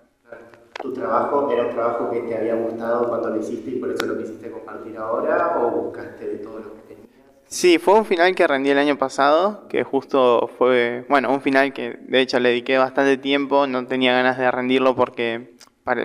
¿Tu 0.82 0.94
trabajo 0.94 1.50
era 1.52 1.64
un 1.64 1.70
trabajo 1.70 2.12
que 2.12 2.20
te 2.22 2.36
había 2.38 2.56
gustado 2.56 3.08
cuando 3.08 3.30
lo 3.30 3.40
hiciste 3.40 3.70
y 3.72 3.80
por 3.80 3.90
eso 3.90 4.06
lo 4.06 4.18
quisiste 4.18 4.52
compartir 4.52 4.98
ahora 4.98 5.56
o 5.60 5.84
buscaste 5.84 6.28
de 6.28 6.38
todo 6.38 6.60
lo 6.60 6.74
que 6.76 6.82
tenías? 6.82 7.10
Sí, 7.48 7.78
fue 7.78 7.94
un 7.94 8.06
final 8.06 8.34
que 8.36 8.48
rendí 8.48 8.72
el 8.72 8.80
año 8.80 8.98
pasado, 8.98 9.68
que 9.70 9.84
justo 9.84 10.50
fue, 10.58 11.06
bueno, 11.08 11.32
un 11.32 11.42
final 11.42 11.72
que 11.72 11.98
de 12.02 12.20
hecho 12.22 12.40
le 12.40 12.50
dediqué 12.50 12.78
bastante 12.78 13.18
tiempo, 13.18 13.68
no 13.68 13.86
tenía 13.86 14.14
ganas 14.14 14.38
de 14.38 14.50
rendirlo 14.50 14.96
porque 14.96 15.56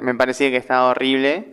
me 0.02 0.14
parecía 0.14 0.50
que 0.50 0.58
estaba 0.58 0.90
horrible, 0.90 1.52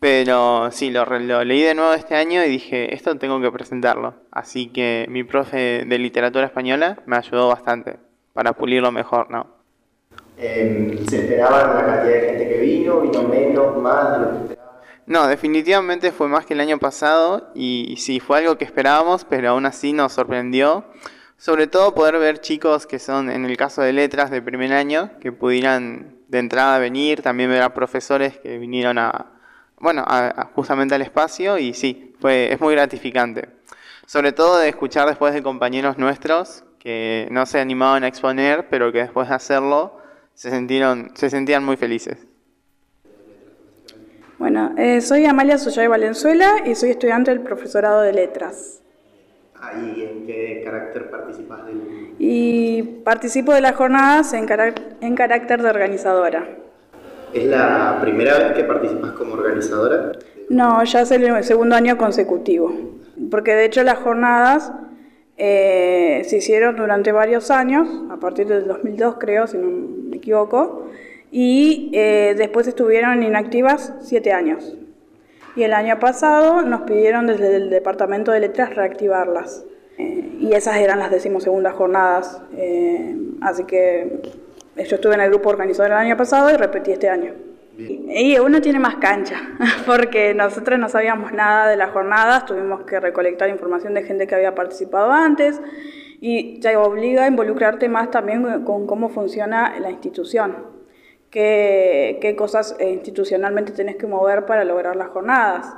pero 0.00 0.70
sí, 0.72 0.90
lo, 0.90 1.04
lo 1.04 1.44
leí 1.44 1.62
de 1.62 1.74
nuevo 1.74 1.92
este 1.94 2.14
año 2.16 2.44
y 2.44 2.48
dije, 2.48 2.94
esto 2.94 3.16
tengo 3.18 3.40
que 3.40 3.52
presentarlo. 3.52 4.14
Así 4.30 4.68
que 4.68 5.06
mi 5.08 5.24
profe 5.24 5.84
de 5.86 5.98
literatura 5.98 6.46
española 6.46 6.98
me 7.06 7.16
ayudó 7.16 7.48
bastante 7.48 7.98
para 8.32 8.54
pulirlo 8.54 8.90
mejor, 8.92 9.30
¿no? 9.30 9.55
Em, 10.38 11.06
¿Se 11.06 11.26
cantidad 11.38 12.04
de 12.04 12.20
gente 12.20 12.48
que 12.48 12.58
vino? 12.58 13.00
¿Vino 13.00 13.22
menos, 13.22 13.76
más? 13.78 14.20
No, 15.06 15.26
definitivamente 15.28 16.12
fue 16.12 16.28
más 16.28 16.44
que 16.44 16.54
el 16.54 16.60
año 16.60 16.78
pasado 16.78 17.50
y 17.54 17.94
sí, 17.98 18.20
fue 18.20 18.38
algo 18.38 18.58
que 18.58 18.64
esperábamos, 18.64 19.24
pero 19.24 19.50
aún 19.50 19.64
así 19.64 19.92
nos 19.92 20.12
sorprendió. 20.12 20.84
Sobre 21.38 21.66
todo 21.66 21.94
poder 21.94 22.18
ver 22.18 22.40
chicos 22.40 22.86
que 22.86 22.98
son, 22.98 23.30
en 23.30 23.44
el 23.44 23.56
caso 23.56 23.82
de 23.82 23.92
letras 23.92 24.30
de 24.30 24.42
primer 24.42 24.72
año, 24.72 25.10
que 25.20 25.32
pudieran 25.32 26.16
de 26.28 26.38
entrada 26.38 26.78
venir, 26.78 27.22
también 27.22 27.50
ver 27.50 27.62
a 27.62 27.72
profesores 27.72 28.38
que 28.38 28.58
vinieron 28.58 28.98
a, 28.98 29.26
bueno, 29.78 30.04
justamente 30.54 30.94
al 30.94 31.02
espacio 31.02 31.58
y 31.58 31.72
sí, 31.72 32.14
fue, 32.20 32.52
es 32.52 32.60
muy 32.60 32.74
gratificante. 32.74 33.48
Sobre 34.06 34.32
todo 34.32 34.58
de 34.58 34.68
escuchar 34.68 35.08
después 35.08 35.34
de 35.34 35.42
compañeros 35.42 35.98
nuestros 35.98 36.64
que 36.78 37.28
no 37.30 37.46
se 37.46 37.60
animaban 37.60 38.04
a 38.04 38.08
exponer, 38.08 38.68
pero 38.68 38.92
que 38.92 38.98
después 38.98 39.28
de 39.28 39.34
hacerlo 39.34 39.98
se, 40.36 40.50
sintieron, 40.50 41.10
se 41.14 41.30
sentían 41.30 41.64
muy 41.64 41.76
felices. 41.76 42.18
Bueno, 44.38 44.74
eh, 44.76 45.00
soy 45.00 45.24
Amalia 45.24 45.56
Soyay 45.56 45.88
Valenzuela 45.88 46.56
y 46.66 46.74
soy 46.74 46.90
estudiante 46.90 47.30
del 47.30 47.40
profesorado 47.40 48.02
de 48.02 48.12
letras. 48.12 48.82
Ah, 49.58 49.72
¿Y 49.74 50.02
en 50.02 50.26
qué 50.26 50.60
carácter 50.62 51.10
participas 51.10 51.64
del...? 51.64 52.14
Y 52.18 52.82
participo 53.02 53.54
de 53.54 53.62
las 53.62 53.74
jornadas 53.74 54.34
en, 54.34 54.46
en 55.00 55.14
carácter 55.14 55.62
de 55.62 55.70
organizadora. 55.70 56.46
¿Es 57.32 57.46
la 57.46 57.98
primera 58.02 58.38
vez 58.38 58.52
que 58.52 58.64
participas 58.64 59.12
como 59.12 59.32
organizadora? 59.32 60.12
No, 60.50 60.84
ya 60.84 61.00
es 61.00 61.10
el 61.10 61.44
segundo 61.44 61.74
año 61.74 61.96
consecutivo. 61.96 62.72
Porque 63.30 63.54
de 63.54 63.64
hecho 63.64 63.82
las 63.82 63.98
jornadas 63.98 64.70
eh, 65.38 66.22
se 66.24 66.38
hicieron 66.38 66.76
durante 66.76 67.12
varios 67.12 67.50
años, 67.50 67.88
a 68.10 68.16
partir 68.16 68.46
del 68.46 68.66
2002 68.66 69.16
creo, 69.18 69.46
si 69.46 69.58
no 69.58 69.68
me 69.68 70.16
equivoco, 70.16 70.88
y 71.30 71.90
eh, 71.92 72.34
después 72.36 72.66
estuvieron 72.66 73.22
inactivas 73.22 73.92
siete 74.00 74.32
años. 74.32 74.76
Y 75.54 75.62
el 75.62 75.72
año 75.72 75.98
pasado 75.98 76.62
nos 76.62 76.82
pidieron 76.82 77.26
desde 77.26 77.56
el 77.56 77.70
Departamento 77.70 78.32
de 78.32 78.40
Letras 78.40 78.74
reactivarlas. 78.74 79.64
Eh, 79.98 80.36
y 80.40 80.52
esas 80.52 80.76
eran 80.76 80.98
las 80.98 81.10
decimosegundas 81.10 81.74
jornadas. 81.74 82.42
así 83.40 83.64
que 83.64 84.20
yo 84.76 84.96
estuve 84.96 85.14
en 85.14 85.20
el 85.22 85.30
grupo 85.30 85.48
organizador 85.48 85.92
el 85.92 85.98
año 85.98 86.16
pasado 86.16 86.50
y 86.50 86.56
repetí 86.56 86.92
este 86.92 87.08
año. 87.08 87.32
Y 87.78 88.38
uno 88.38 88.60
tiene 88.62 88.78
más 88.78 88.96
cancha, 88.96 89.36
porque 89.86 90.32
nosotros 90.34 90.78
no 90.78 90.88
sabíamos 90.88 91.32
nada 91.32 91.68
de 91.68 91.76
las 91.76 91.90
jornadas, 91.90 92.46
tuvimos 92.46 92.82
que 92.84 92.98
recolectar 93.00 93.48
información 93.50 93.94
de 93.94 94.02
gente 94.02 94.26
que 94.26 94.34
había 94.34 94.54
participado 94.54 95.12
antes 95.12 95.60
y 96.20 96.58
te 96.60 96.76
obliga 96.76 97.24
a 97.24 97.28
involucrarte 97.28 97.88
más 97.88 98.10
también 98.10 98.64
con 98.64 98.86
cómo 98.86 99.10
funciona 99.10 99.78
la 99.78 99.90
institución, 99.90 100.56
qué, 101.30 102.18
qué 102.22 102.34
cosas 102.34 102.74
eh, 102.78 102.90
institucionalmente 102.90 103.72
tenés 103.72 103.96
que 103.96 104.06
mover 104.06 104.46
para 104.46 104.64
lograr 104.64 104.96
las 104.96 105.08
jornadas. 105.08 105.74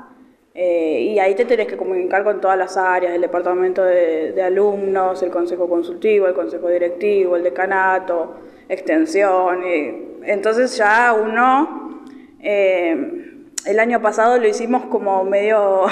Eh, 0.54 1.12
y 1.12 1.18
ahí 1.20 1.36
te 1.36 1.44
tenés 1.44 1.68
que 1.68 1.76
comunicar 1.76 2.24
con 2.24 2.40
todas 2.40 2.58
las 2.58 2.76
áreas, 2.76 3.14
el 3.14 3.20
departamento 3.20 3.84
de, 3.84 4.32
de 4.32 4.42
alumnos, 4.42 5.22
el 5.22 5.30
consejo 5.30 5.68
consultivo, 5.68 6.26
el 6.26 6.34
consejo 6.34 6.68
directivo, 6.68 7.36
el 7.36 7.44
decanato, 7.44 8.34
extensión. 8.68 9.62
Y, 9.64 10.07
entonces 10.24 10.76
ya 10.76 11.12
uno 11.12 12.02
eh, 12.40 13.28
el 13.66 13.78
año 13.80 14.00
pasado 14.00 14.38
lo 14.38 14.48
hicimos 14.48 14.86
como 14.86 15.24
medio, 15.24 15.84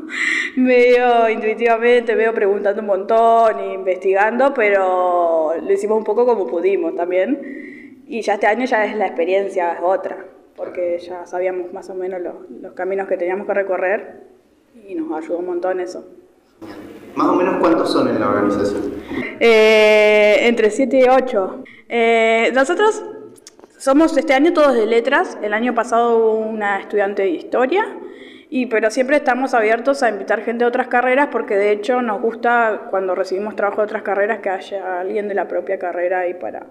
medio 0.56 1.28
intuitivamente, 1.28 2.16
medio 2.16 2.34
preguntando 2.34 2.80
un 2.80 2.86
montón, 2.86 3.60
e 3.60 3.74
investigando, 3.74 4.52
pero 4.54 5.52
lo 5.60 5.72
hicimos 5.72 5.98
un 5.98 6.04
poco 6.04 6.26
como 6.26 6.46
pudimos 6.46 6.96
también. 6.96 8.02
Y 8.06 8.22
ya 8.22 8.34
este 8.34 8.46
año 8.46 8.64
ya 8.64 8.84
es 8.84 8.96
la 8.96 9.06
experiencia, 9.06 9.74
es 9.74 9.80
otra, 9.82 10.24
porque 10.56 10.98
ya 10.98 11.26
sabíamos 11.26 11.72
más 11.72 11.88
o 11.90 11.94
menos 11.94 12.20
los, 12.20 12.34
los 12.60 12.72
caminos 12.72 13.06
que 13.06 13.16
teníamos 13.16 13.46
que 13.46 13.54
recorrer. 13.54 14.24
y 14.88 14.94
nos 14.94 15.12
ayudó 15.16 15.38
un 15.38 15.46
montón 15.46 15.78
eso. 15.78 16.04
Más 17.14 17.28
o 17.28 17.34
menos 17.34 17.58
cuántos 17.60 17.92
son 17.92 18.08
en 18.08 18.18
la 18.18 18.28
organización. 18.28 18.94
Eh, 19.38 20.48
entre 20.48 20.70
7 20.70 20.98
y 20.98 21.08
8. 21.08 21.64
Eh, 21.88 22.50
nosotros 22.54 23.04
somos 23.80 24.14
este 24.18 24.34
año 24.34 24.52
todos 24.52 24.74
de 24.74 24.84
letras, 24.84 25.38
el 25.40 25.54
año 25.54 25.74
pasado 25.74 26.18
hubo 26.18 26.36
una 26.36 26.80
estudiante 26.80 27.22
de 27.22 27.30
historia, 27.30 27.82
y, 28.50 28.66
pero 28.66 28.90
siempre 28.90 29.16
estamos 29.16 29.54
abiertos 29.54 30.02
a 30.02 30.10
invitar 30.10 30.42
gente 30.42 30.64
de 30.64 30.68
otras 30.68 30.88
carreras 30.88 31.28
porque 31.32 31.56
de 31.56 31.70
hecho 31.72 32.02
nos 32.02 32.20
gusta 32.20 32.88
cuando 32.90 33.14
recibimos 33.14 33.56
trabajo 33.56 33.80
de 33.80 33.84
otras 33.84 34.02
carreras 34.02 34.40
que 34.40 34.50
haya 34.50 35.00
alguien 35.00 35.28
de 35.28 35.34
la 35.34 35.48
propia 35.48 35.78
carrera 35.78 36.20
ahí 36.20 36.34
para, 36.34 36.66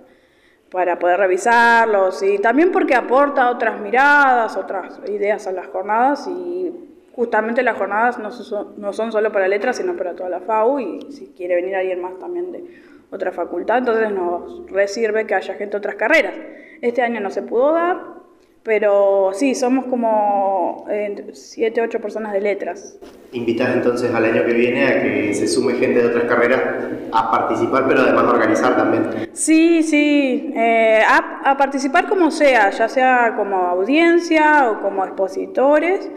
para 0.69 1.00
poder 1.00 1.19
revisarlos 1.19 2.22
y 2.22 2.38
también 2.38 2.72
porque 2.72 2.93
aporta 2.93 3.50
otras 3.50 3.80
miradas, 3.80 4.56
otras 4.56 5.00
ideas 5.08 5.48
a 5.48 5.52
las 5.52 5.67
jornadas 5.67 6.28
y 6.28 6.72
justamente 7.15 7.63
las 7.63 7.78
jornadas 7.78 8.19
no 8.19 8.30
son, 8.32 8.74
no 8.78 8.93
son 8.93 9.12
solo 9.12 9.32
para 9.32 9.48
letras 9.48 9.78
sino 9.78 9.95
para 9.95 10.13
toda 10.13 10.30
la 10.30 10.41
FAU 10.41 10.80
y 10.80 11.12
si 11.12 11.34
quiere 11.36 11.56
venir 11.56 11.76
alguien 11.76 12.02
más 12.02 12.19
también 12.19 12.52
de 12.52 12.63
otra 13.12 13.32
facultad, 13.32 13.80
entonces 13.80 14.12
nos 14.12 14.69
resirve 14.72 15.26
que 15.26 15.36
haya 15.36 15.56
gente 15.56 15.72
de 15.72 15.78
otras 15.78 15.95
carreras. 15.95 16.34
Este 16.82 17.02
año 17.02 17.19
no 17.19 17.30
se 17.30 17.41
pudo 17.41 17.74
dar, 17.74 18.19
pero 18.63 19.32
sí, 19.34 19.56
somos 19.56 19.86
como 19.86 20.86
7, 21.32 21.80
eh, 21.80 21.84
8 21.84 22.00
personas 22.00 22.34
de 22.34 22.41
letras. 22.41 23.00
Invitas 23.32 23.74
entonces 23.74 24.13
al 24.13 24.26
año 24.26 24.45
que 24.45 24.54
viene 24.54 24.86
a 24.86 25.02
que 25.02 25.34
se 25.34 25.48
sume 25.48 25.74
gente 25.74 26.02
de 26.02 26.08
otras 26.08 26.26
carreras 26.26 26.62
a 27.12 27.32
participar, 27.32 27.88
pero 27.88 28.02
además 28.02 28.26
a 28.26 28.30
organizar 28.30 28.76
también. 28.76 29.30
Sí, 29.34 29.82
sí, 29.82 30.54
eh, 30.56 31.02
a, 31.08 31.52
a, 31.52 31.58
participar 31.58 32.08
como 32.08 32.32
sea, 32.32 32.69
ya 32.69 32.88
sea 32.89 33.34
como 33.36 33.56
audiencia 33.56 34.69
o 34.69 34.82
como 34.82 35.04
expositores, 35.06 36.10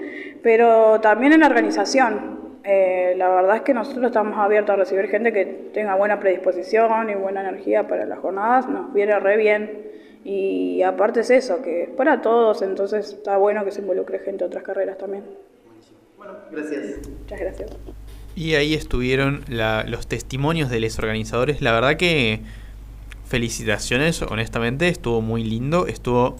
pero 0.42 1.00
también 1.00 1.32
en 1.32 1.40
la 1.40 1.46
organización. 1.46 2.41
Eh, 2.64 3.14
la 3.16 3.28
verdad 3.28 3.56
es 3.56 3.62
que 3.62 3.74
nosotros 3.74 4.06
estamos 4.06 4.38
abiertos 4.38 4.74
a 4.74 4.76
recibir 4.76 5.08
gente 5.08 5.32
que 5.32 5.44
tenga 5.74 5.96
buena 5.96 6.20
predisposición 6.20 7.10
y 7.10 7.14
buena 7.14 7.40
energía 7.40 7.88
para 7.88 8.06
las 8.06 8.18
jornadas, 8.20 8.68
nos 8.68 8.92
viene 8.92 9.18
re 9.18 9.36
bien. 9.36 9.92
Y 10.24 10.82
aparte 10.82 11.20
es 11.20 11.30
eso, 11.30 11.62
que 11.62 11.84
es 11.84 11.90
para 11.90 12.22
todos, 12.22 12.62
entonces 12.62 13.12
está 13.12 13.36
bueno 13.36 13.64
que 13.64 13.72
se 13.72 13.80
involucre 13.80 14.20
gente 14.20 14.44
de 14.44 14.48
otras 14.48 14.62
carreras 14.62 14.96
también. 14.96 15.24
Bueno, 16.16 16.34
gracias. 16.52 17.08
Muchas 17.08 17.40
gracias. 17.40 17.70
Y 18.36 18.54
ahí 18.54 18.74
estuvieron 18.74 19.44
los 19.48 20.06
testimonios 20.06 20.70
de 20.70 20.80
los 20.80 20.98
organizadores. 20.98 21.60
La 21.60 21.72
verdad 21.72 21.96
que 21.96 22.40
felicitaciones, 23.24 24.22
honestamente, 24.22 24.88
estuvo 24.88 25.20
muy 25.20 25.42
lindo, 25.42 25.86
estuvo 25.88 26.36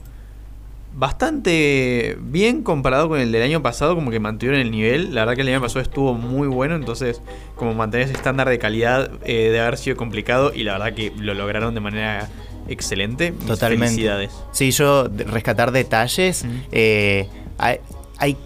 bastante 0.94 2.18
bien 2.20 2.62
comparado 2.62 3.08
con 3.08 3.20
el 3.20 3.32
del 3.32 3.42
año 3.42 3.62
pasado, 3.62 3.94
como 3.94 4.10
que 4.10 4.20
mantuvieron 4.20 4.60
el 4.60 4.70
nivel. 4.70 5.14
La 5.14 5.22
verdad 5.22 5.36
que 5.36 5.42
el 5.42 5.48
año 5.48 5.60
pasado 5.60 5.80
estuvo 5.80 6.14
muy 6.14 6.48
bueno, 6.48 6.74
entonces 6.74 7.20
como 7.56 7.74
mantener 7.74 8.06
ese 8.06 8.16
estándar 8.16 8.48
de 8.48 8.58
calidad 8.58 9.10
eh, 9.24 9.50
de 9.50 9.60
haber 9.60 9.78
sido 9.78 9.96
complicado 9.96 10.52
y 10.54 10.64
la 10.64 10.72
verdad 10.72 10.94
que 10.94 11.12
lo 11.16 11.34
lograron 11.34 11.74
de 11.74 11.80
manera 11.80 12.28
excelente. 12.68 13.32
Totalmente. 13.46 13.86
Felicidades. 13.86 14.32
Sí, 14.52 14.70
yo 14.70 15.08
rescatar 15.08 15.72
detalles. 15.72 16.44
eh, 16.70 17.28
hay, 17.58 17.78
hay, 18.18 18.36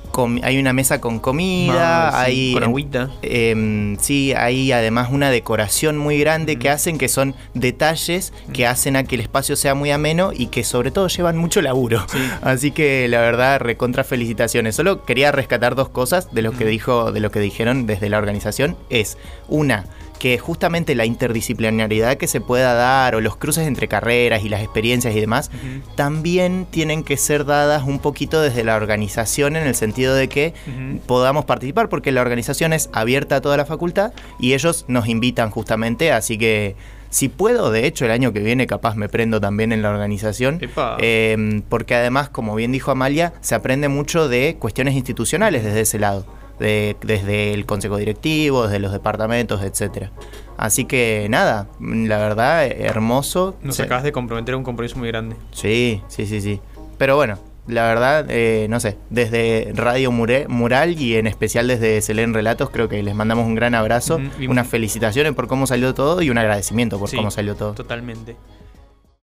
hay, 0.42 0.58
una 0.58 0.72
mesa 0.72 1.00
con 1.00 1.18
comida, 1.18 2.10
sí, 2.10 2.16
hay 2.18 2.52
con 2.54 2.64
agüita. 2.64 3.10
Eh, 3.22 3.96
sí, 4.00 4.32
hay 4.32 4.72
además 4.72 5.08
una 5.10 5.30
decoración 5.30 5.98
muy 5.98 6.18
grande 6.18 6.58
que 6.58 6.70
hacen 6.70 6.98
que 6.98 7.08
son 7.08 7.34
detalles 7.54 8.32
que 8.52 8.66
hacen 8.66 8.96
a 8.96 9.04
que 9.04 9.16
el 9.16 9.20
espacio 9.20 9.56
sea 9.56 9.74
muy 9.74 9.90
ameno 9.90 10.32
y 10.34 10.46
que 10.46 10.64
sobre 10.64 10.90
todo 10.90 11.08
llevan 11.08 11.36
mucho 11.36 11.62
laburo. 11.62 12.04
Sí. 12.10 12.18
Así 12.42 12.70
que 12.70 13.08
la 13.08 13.20
verdad 13.20 13.60
recontra 13.60 14.04
felicitaciones. 14.04 14.76
Solo 14.76 15.04
quería 15.04 15.32
rescatar 15.32 15.74
dos 15.74 15.88
cosas 15.88 16.32
de 16.32 16.42
lo 16.42 16.52
que 16.52 16.64
dijo 16.64 17.12
de 17.12 17.20
lo 17.20 17.30
que 17.30 17.40
dijeron 17.40 17.86
desde 17.86 18.08
la 18.08 18.18
organización 18.18 18.76
es 18.90 19.18
una 19.48 19.84
que 20.18 20.38
justamente 20.38 20.94
la 20.94 21.04
interdisciplinaridad 21.04 22.16
que 22.16 22.26
se 22.26 22.40
pueda 22.40 22.74
dar 22.74 23.14
o 23.14 23.20
los 23.20 23.36
cruces 23.36 23.66
entre 23.66 23.88
carreras 23.88 24.44
y 24.44 24.48
las 24.48 24.62
experiencias 24.62 25.14
y 25.14 25.20
demás 25.20 25.50
uh 25.52 25.56
-huh. 25.56 25.94
también 25.94 26.66
tienen 26.70 27.04
que 27.04 27.16
ser 27.16 27.44
dadas 27.44 27.84
un 27.84 27.98
poquito 27.98 28.40
desde 28.40 28.64
la 28.64 28.76
organización 28.76 29.56
en 29.56 29.66
el 29.66 29.74
sentido 29.74 29.95
de 30.04 30.28
que 30.28 30.54
uh 30.66 30.70
-huh. 30.70 31.00
podamos 31.00 31.44
participar 31.44 31.88
porque 31.88 32.12
la 32.12 32.20
organización 32.20 32.72
es 32.72 32.90
abierta 32.92 33.36
a 33.36 33.40
toda 33.40 33.56
la 33.56 33.64
facultad 33.64 34.12
y 34.38 34.54
ellos 34.54 34.84
nos 34.88 35.08
invitan 35.08 35.50
justamente, 35.50 36.12
así 36.12 36.38
que 36.38 36.76
si 37.08 37.28
puedo, 37.28 37.70
de 37.70 37.86
hecho, 37.86 38.04
el 38.04 38.10
año 38.10 38.32
que 38.32 38.40
viene 38.40 38.66
capaz 38.66 38.94
me 38.96 39.08
prendo 39.08 39.40
también 39.40 39.72
en 39.72 39.80
la 39.80 39.90
organización, 39.90 40.60
eh, 40.98 41.62
porque 41.68 41.94
además, 41.94 42.28
como 42.28 42.54
bien 42.54 42.72
dijo 42.72 42.90
Amalia, 42.90 43.32
se 43.40 43.54
aprende 43.54 43.88
mucho 43.88 44.28
de 44.28 44.56
cuestiones 44.58 44.94
institucionales 44.94 45.64
desde 45.64 45.80
ese 45.80 45.98
lado 45.98 46.26
de, 46.58 46.96
desde 47.02 47.54
el 47.54 47.66
consejo 47.66 47.96
directivo, 47.96 48.64
desde 48.64 48.78
los 48.78 48.92
departamentos, 48.92 49.62
etcétera. 49.62 50.10
Así 50.56 50.84
que 50.84 51.26
nada, 51.30 51.68
la 51.80 52.18
verdad, 52.18 52.66
hermoso. 52.66 53.56
Nos 53.62 53.78
acabas 53.80 54.04
de 54.04 54.12
comprometer 54.12 54.54
a 54.54 54.58
un 54.58 54.64
compromiso 54.64 54.98
muy 54.98 55.08
grande. 55.08 55.36
Sí, 55.52 56.02
sí, 56.08 56.26
sí, 56.26 56.40
sí. 56.40 56.60
Pero 56.98 57.16
bueno, 57.16 57.38
la 57.66 57.86
verdad, 57.86 58.26
eh, 58.28 58.66
no 58.68 58.80
sé, 58.80 58.96
desde 59.10 59.72
Radio 59.74 60.12
Mure, 60.12 60.46
Mural 60.48 61.00
y 61.00 61.16
en 61.16 61.26
especial 61.26 61.66
desde 61.66 62.00
Selén 62.00 62.32
Relatos, 62.32 62.70
creo 62.70 62.88
que 62.88 63.02
les 63.02 63.14
mandamos 63.14 63.46
un 63.46 63.54
gran 63.54 63.74
abrazo, 63.74 64.20
unas 64.48 64.66
felicitaciones 64.68 65.32
por 65.32 65.48
cómo 65.48 65.66
salió 65.66 65.94
todo 65.94 66.22
y 66.22 66.30
un 66.30 66.38
agradecimiento 66.38 66.98
por 66.98 67.08
sí, 67.08 67.16
cómo 67.16 67.30
salió 67.30 67.54
todo. 67.56 67.74
Totalmente. 67.74 68.36